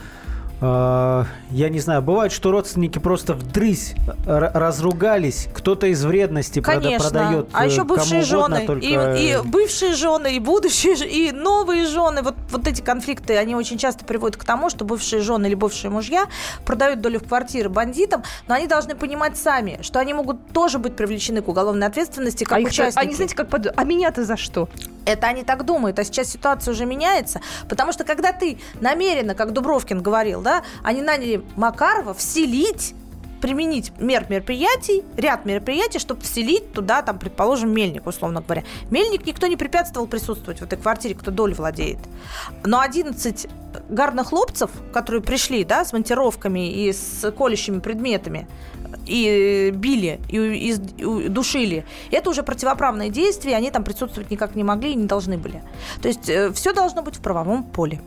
я 0.59 1.69
не 1.69 1.79
знаю, 1.79 2.01
бывает, 2.01 2.31
что 2.31 2.51
родственники 2.51 2.97
просто 2.97 3.33
вдрызь 3.33 3.93
разругались, 4.25 5.47
кто-то 5.53 5.87
из 5.87 6.03
вредности 6.03 6.61
Конечно. 6.61 7.09
продает 7.09 7.49
А 7.53 7.65
еще 7.65 7.83
бывшие 7.83 8.23
жены, 8.23 8.65
только... 8.65 8.85
и, 8.85 8.93
и 8.93 9.37
бывшие 9.43 9.93
жены, 9.93 10.35
и 10.35 10.39
будущие, 10.39 10.95
и 10.95 11.31
новые 11.31 11.85
жены. 11.85 12.23
Вот, 12.23 12.35
вот 12.49 12.67
эти 12.67 12.81
конфликты, 12.81 13.37
они 13.37 13.55
очень 13.55 13.77
часто 13.77 14.03
приводят 14.03 14.37
к 14.37 14.43
тому, 14.43 14.69
что 14.69 14.83
бывшие 14.83 15.21
жены 15.21 15.45
или 15.45 15.55
бывшие 15.55 15.91
мужья 15.91 16.25
продают 16.65 17.01
долю 17.01 17.19
в 17.19 17.27
квартиры 17.27 17.69
бандитам, 17.69 18.23
но 18.47 18.55
они 18.55 18.67
должны 18.67 18.95
понимать 18.95 19.37
сами, 19.37 19.79
что 19.81 19.99
они 19.99 20.13
могут 20.13 20.47
тоже 20.53 20.79
быть 20.79 20.95
привлечены 20.95 21.41
к 21.41 21.47
уголовной 21.47 21.87
ответственности 21.87 22.43
как 22.43 22.57
а 22.57 22.61
участники. 22.61 23.03
Они, 23.03 23.13
знаете, 23.13 23.35
как 23.35 23.49
подумают, 23.49 23.79
а 23.79 23.83
меня-то 23.83 24.25
за 24.25 24.37
что? 24.37 24.69
Это 25.07 25.27
они 25.27 25.43
так 25.43 25.63
думают, 25.63 25.97
а 25.99 26.03
сейчас 26.03 26.27
ситуация 26.27 26.73
уже 26.73 26.85
меняется, 26.85 27.39
потому 27.69 27.93
что 27.93 28.03
когда 28.03 28.33
ты 28.33 28.59
намеренно, 28.81 29.35
как 29.35 29.53
Дубровкин 29.53 30.01
говорил, 30.01 30.41
да, 30.41 30.63
они 30.83 31.01
наняли 31.01 31.41
Макарова 31.55 32.13
вселить 32.13 32.93
применить 33.39 33.93
мер 33.99 34.25
мероприятий, 34.27 35.03
ряд 35.15 35.45
мероприятий, 35.45 35.99
чтобы 35.99 36.21
вселить 36.21 36.73
туда, 36.73 37.03
там, 37.03 37.19
предположим, 37.19 37.71
мельник, 37.71 38.05
условно 38.05 38.41
говоря. 38.41 38.63
Мельник 38.89 39.25
никто 39.25 39.47
не 39.47 39.55
препятствовал 39.55 40.07
присутствовать 40.07 40.59
в 40.59 40.63
этой 40.63 40.77
квартире, 40.77 41.15
кто 41.15 41.31
доль 41.31 41.53
владеет. 41.53 41.99
Но 42.65 42.81
11 42.81 43.47
гарнохлопцев, 43.89 44.71
которые 44.91 45.21
пришли, 45.21 45.63
да, 45.63 45.85
с 45.85 45.93
монтировками 45.93 46.69
и 46.69 46.91
с 46.91 47.31
колющими 47.31 47.79
предметами, 47.79 48.47
и 49.07 49.71
били, 49.71 50.19
и, 50.29 50.37
и, 50.37 50.73
и 50.73 51.29
душили. 51.29 51.85
Это 52.11 52.29
уже 52.29 52.43
противоправные 52.43 53.09
действия, 53.09 53.55
они 53.55 53.71
там 53.71 53.83
присутствовать 53.83 54.31
никак 54.31 54.55
не 54.55 54.63
могли 54.63 54.91
и 54.91 54.95
не 54.95 55.05
должны 55.05 55.37
были. 55.37 55.61
То 56.01 56.07
есть 56.07 56.29
э, 56.29 56.51
все 56.53 56.73
должно 56.73 57.01
быть 57.01 57.15
в 57.15 57.21
правовом 57.21 57.63
поле. 57.63 58.01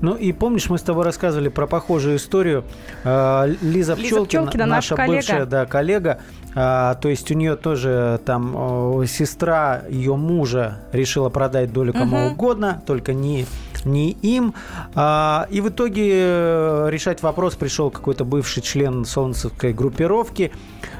Ну 0.00 0.14
и 0.14 0.32
помнишь, 0.32 0.68
мы 0.68 0.78
с 0.78 0.82
тобой 0.82 1.04
рассказывали 1.04 1.48
про 1.48 1.66
похожую 1.66 2.16
историю. 2.16 2.64
А, 3.04 3.46
Лиза, 3.46 3.94
Лиза 3.94 3.94
Пчелкина, 3.94 4.26
Пчелкина 4.26 4.66
наша 4.66 4.96
наш 4.96 5.08
бывшая 5.08 5.46
да, 5.46 5.66
коллега, 5.66 6.20
то 6.56 6.98
есть 7.04 7.30
у 7.30 7.34
нее 7.34 7.54
тоже 7.54 8.18
там 8.24 9.04
сестра 9.06 9.82
ее 9.90 10.16
мужа 10.16 10.78
решила 10.90 11.28
продать 11.28 11.70
долю 11.70 11.92
кому 11.92 12.16
угу. 12.16 12.32
угодно, 12.32 12.82
только 12.86 13.12
не 13.12 13.44
не 13.86 14.10
им. 14.10 14.54
А, 14.94 15.46
и 15.50 15.60
в 15.60 15.68
итоге 15.68 16.10
э, 16.12 16.88
решать 16.90 17.22
вопрос 17.22 17.54
пришел 17.54 17.90
какой-то 17.90 18.24
бывший 18.24 18.62
член 18.62 19.04
солнцевской 19.04 19.72
группировки. 19.72 20.52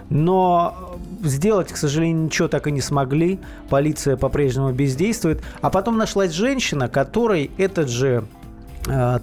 Но 0.08 0.96
сделать, 1.22 1.72
к 1.72 1.76
сожалению, 1.76 2.24
ничего 2.24 2.48
так 2.48 2.66
и 2.68 2.72
не 2.72 2.80
смогли. 2.80 3.40
Полиция 3.68 4.16
по-прежнему 4.16 4.72
бездействует. 4.72 5.42
А 5.60 5.70
потом 5.70 5.98
нашлась 5.98 6.30
женщина, 6.30 6.88
которой 6.88 7.50
этот 7.58 7.88
же 7.88 8.24
Э, 8.24 8.35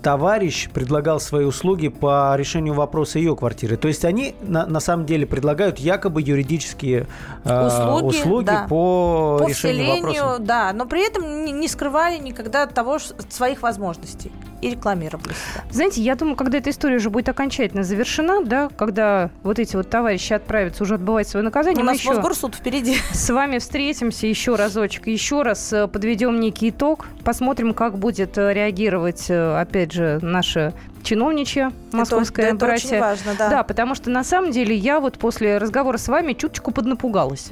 товарищ 0.02 0.70
предлагал 0.70 1.20
свои 1.20 1.46
услуги 1.46 1.88
по 1.88 2.36
решению 2.36 2.74
вопроса 2.74 3.20
ее 3.20 3.36
квартиры. 3.36 3.78
То 3.78 3.88
есть 3.88 4.04
они 4.06 4.36
на, 4.42 4.66
на 4.66 4.80
самом 4.80 5.06
деле 5.06 5.26
предлагают 5.26 5.80
якобы 5.80 6.22
юридические 6.22 7.08
э, 7.46 7.68
услуги, 7.68 8.06
услуги 8.06 8.46
да. 8.46 8.66
по, 8.68 9.38
по 9.42 9.48
решению 9.48 9.96
вопроса. 9.96 10.38
Да, 10.40 10.74
но 10.74 10.86
при 10.86 11.06
этом 11.08 11.46
не, 11.46 11.52
не 11.52 11.68
скрывали 11.68 12.18
никогда 12.18 12.68
того 12.68 13.00
своих 13.30 13.62
возможностей 13.62 14.32
и 14.64 14.70
рекламировали 14.70 15.34
себя. 15.34 15.64
Знаете, 15.70 16.02
я 16.02 16.16
думаю, 16.16 16.36
когда 16.36 16.58
эта 16.58 16.70
история 16.70 16.96
уже 16.96 17.10
будет 17.10 17.28
окончательно 17.28 17.84
завершена, 17.84 18.44
да, 18.44 18.70
когда 18.70 19.30
вот 19.44 19.60
эти 19.60 19.76
вот 19.76 19.90
товарищи 19.90 20.34
отправятся 20.34 20.84
уже 20.84 20.96
отбывать 20.96 21.28
свое 21.28 21.44
наказание, 21.44 21.84
У 21.84 21.86
нас 21.86 21.98
еще 21.98 22.14
Мосгорсуд 22.14 22.56
впереди. 22.56 22.98
С 23.12 23.30
вами 23.30 23.58
встретимся 23.58 24.28
еще 24.28 24.56
разочек, 24.56 25.08
еще 25.08 25.42
раз 25.42 25.74
э, 25.74 25.88
подведем 25.88 26.40
некий 26.40 26.70
итог, 26.70 27.08
посмотрим, 27.24 27.74
как 27.74 27.98
будет 27.98 28.38
э, 28.38 28.54
реагировать, 28.54 29.30
э, 29.30 29.60
опять 29.60 29.92
же, 29.92 30.20
наши 30.22 30.74
чиновничья 31.04 31.74
московская 31.92 32.48
это, 32.48 32.56
братья. 32.56 32.88
Это 32.88 32.96
очень 32.96 33.02
важно, 33.02 33.32
да. 33.38 33.50
Да, 33.50 33.64
потому 33.64 33.96
что 33.96 34.10
на 34.10 34.24
самом 34.24 34.52
деле 34.52 34.76
я 34.76 35.02
вот 35.02 35.20
после 35.20 35.58
разговора 35.58 35.98
с 35.98 36.08
вами 36.08 36.34
чуточку 36.34 36.72
поднапугалась. 36.72 37.52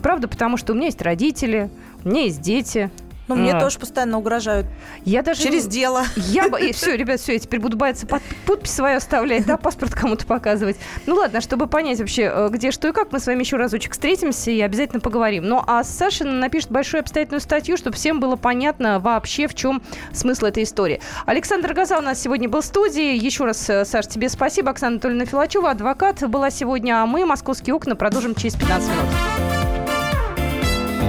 Правда, 0.00 0.28
потому 0.28 0.56
что 0.56 0.72
у 0.72 0.76
меня 0.76 0.86
есть 0.86 1.02
родители, 1.02 1.70
у 2.04 2.10
меня 2.10 2.22
есть 2.22 2.40
дети, 2.40 2.90
ну, 3.28 3.36
мне 3.36 3.52
а. 3.52 3.60
тоже 3.60 3.78
постоянно 3.78 4.18
угрожают. 4.18 4.66
Я 5.04 5.22
даже... 5.22 5.42
Через 5.42 5.66
дело. 5.66 6.04
Я... 6.16 6.46
И 6.58 6.72
все, 6.72 6.96
ребят, 6.96 7.20
все, 7.20 7.34
я 7.34 7.38
теперь 7.38 7.60
буду 7.60 7.76
бояться 7.76 8.06
под... 8.06 8.22
подпись 8.46 8.72
свою 8.72 8.98
оставлять, 8.98 9.46
да, 9.46 9.56
паспорт 9.56 9.94
кому-то 9.94 10.26
показывать. 10.26 10.76
Ну, 11.06 11.14
ладно, 11.14 11.40
чтобы 11.40 11.66
понять 11.66 11.98
вообще, 12.00 12.30
э, 12.32 12.48
где, 12.50 12.70
что 12.70 12.88
и 12.88 12.92
как, 12.92 13.12
мы 13.12 13.20
с 13.20 13.26
вами 13.26 13.40
еще 13.40 13.56
разочек 13.56 13.92
встретимся 13.92 14.50
и 14.50 14.60
обязательно 14.60 15.00
поговорим. 15.00 15.44
Ну, 15.44 15.62
а 15.66 15.82
Саша 15.84 16.24
напишет 16.24 16.70
большую 16.70 17.00
обстоятельную 17.00 17.40
статью, 17.40 17.76
чтобы 17.76 17.96
всем 17.96 18.20
было 18.20 18.36
понятно 18.36 18.98
вообще, 18.98 19.48
в 19.48 19.54
чем 19.54 19.82
смысл 20.12 20.46
этой 20.46 20.62
истории. 20.64 21.00
Александр 21.24 21.72
Газа 21.72 21.98
у 21.98 22.02
нас 22.02 22.20
сегодня 22.20 22.48
был 22.48 22.60
в 22.60 22.64
студии. 22.64 23.16
Еще 23.16 23.44
раз, 23.44 23.68
э, 23.70 23.84
Саш, 23.84 24.06
тебе 24.06 24.28
спасибо. 24.28 24.70
Оксана 24.70 24.94
Анатольевна 24.94 25.24
Филачева, 25.24 25.70
адвокат, 25.70 26.28
была 26.28 26.50
сегодня, 26.50 27.02
а 27.02 27.06
мы 27.06 27.24
«Московские 27.24 27.74
окна» 27.74 27.96
продолжим 27.96 28.34
через 28.34 28.54
15 28.54 28.90
минут. 28.90 29.06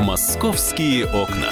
«Московские 0.05 1.05
окна». 1.05 1.51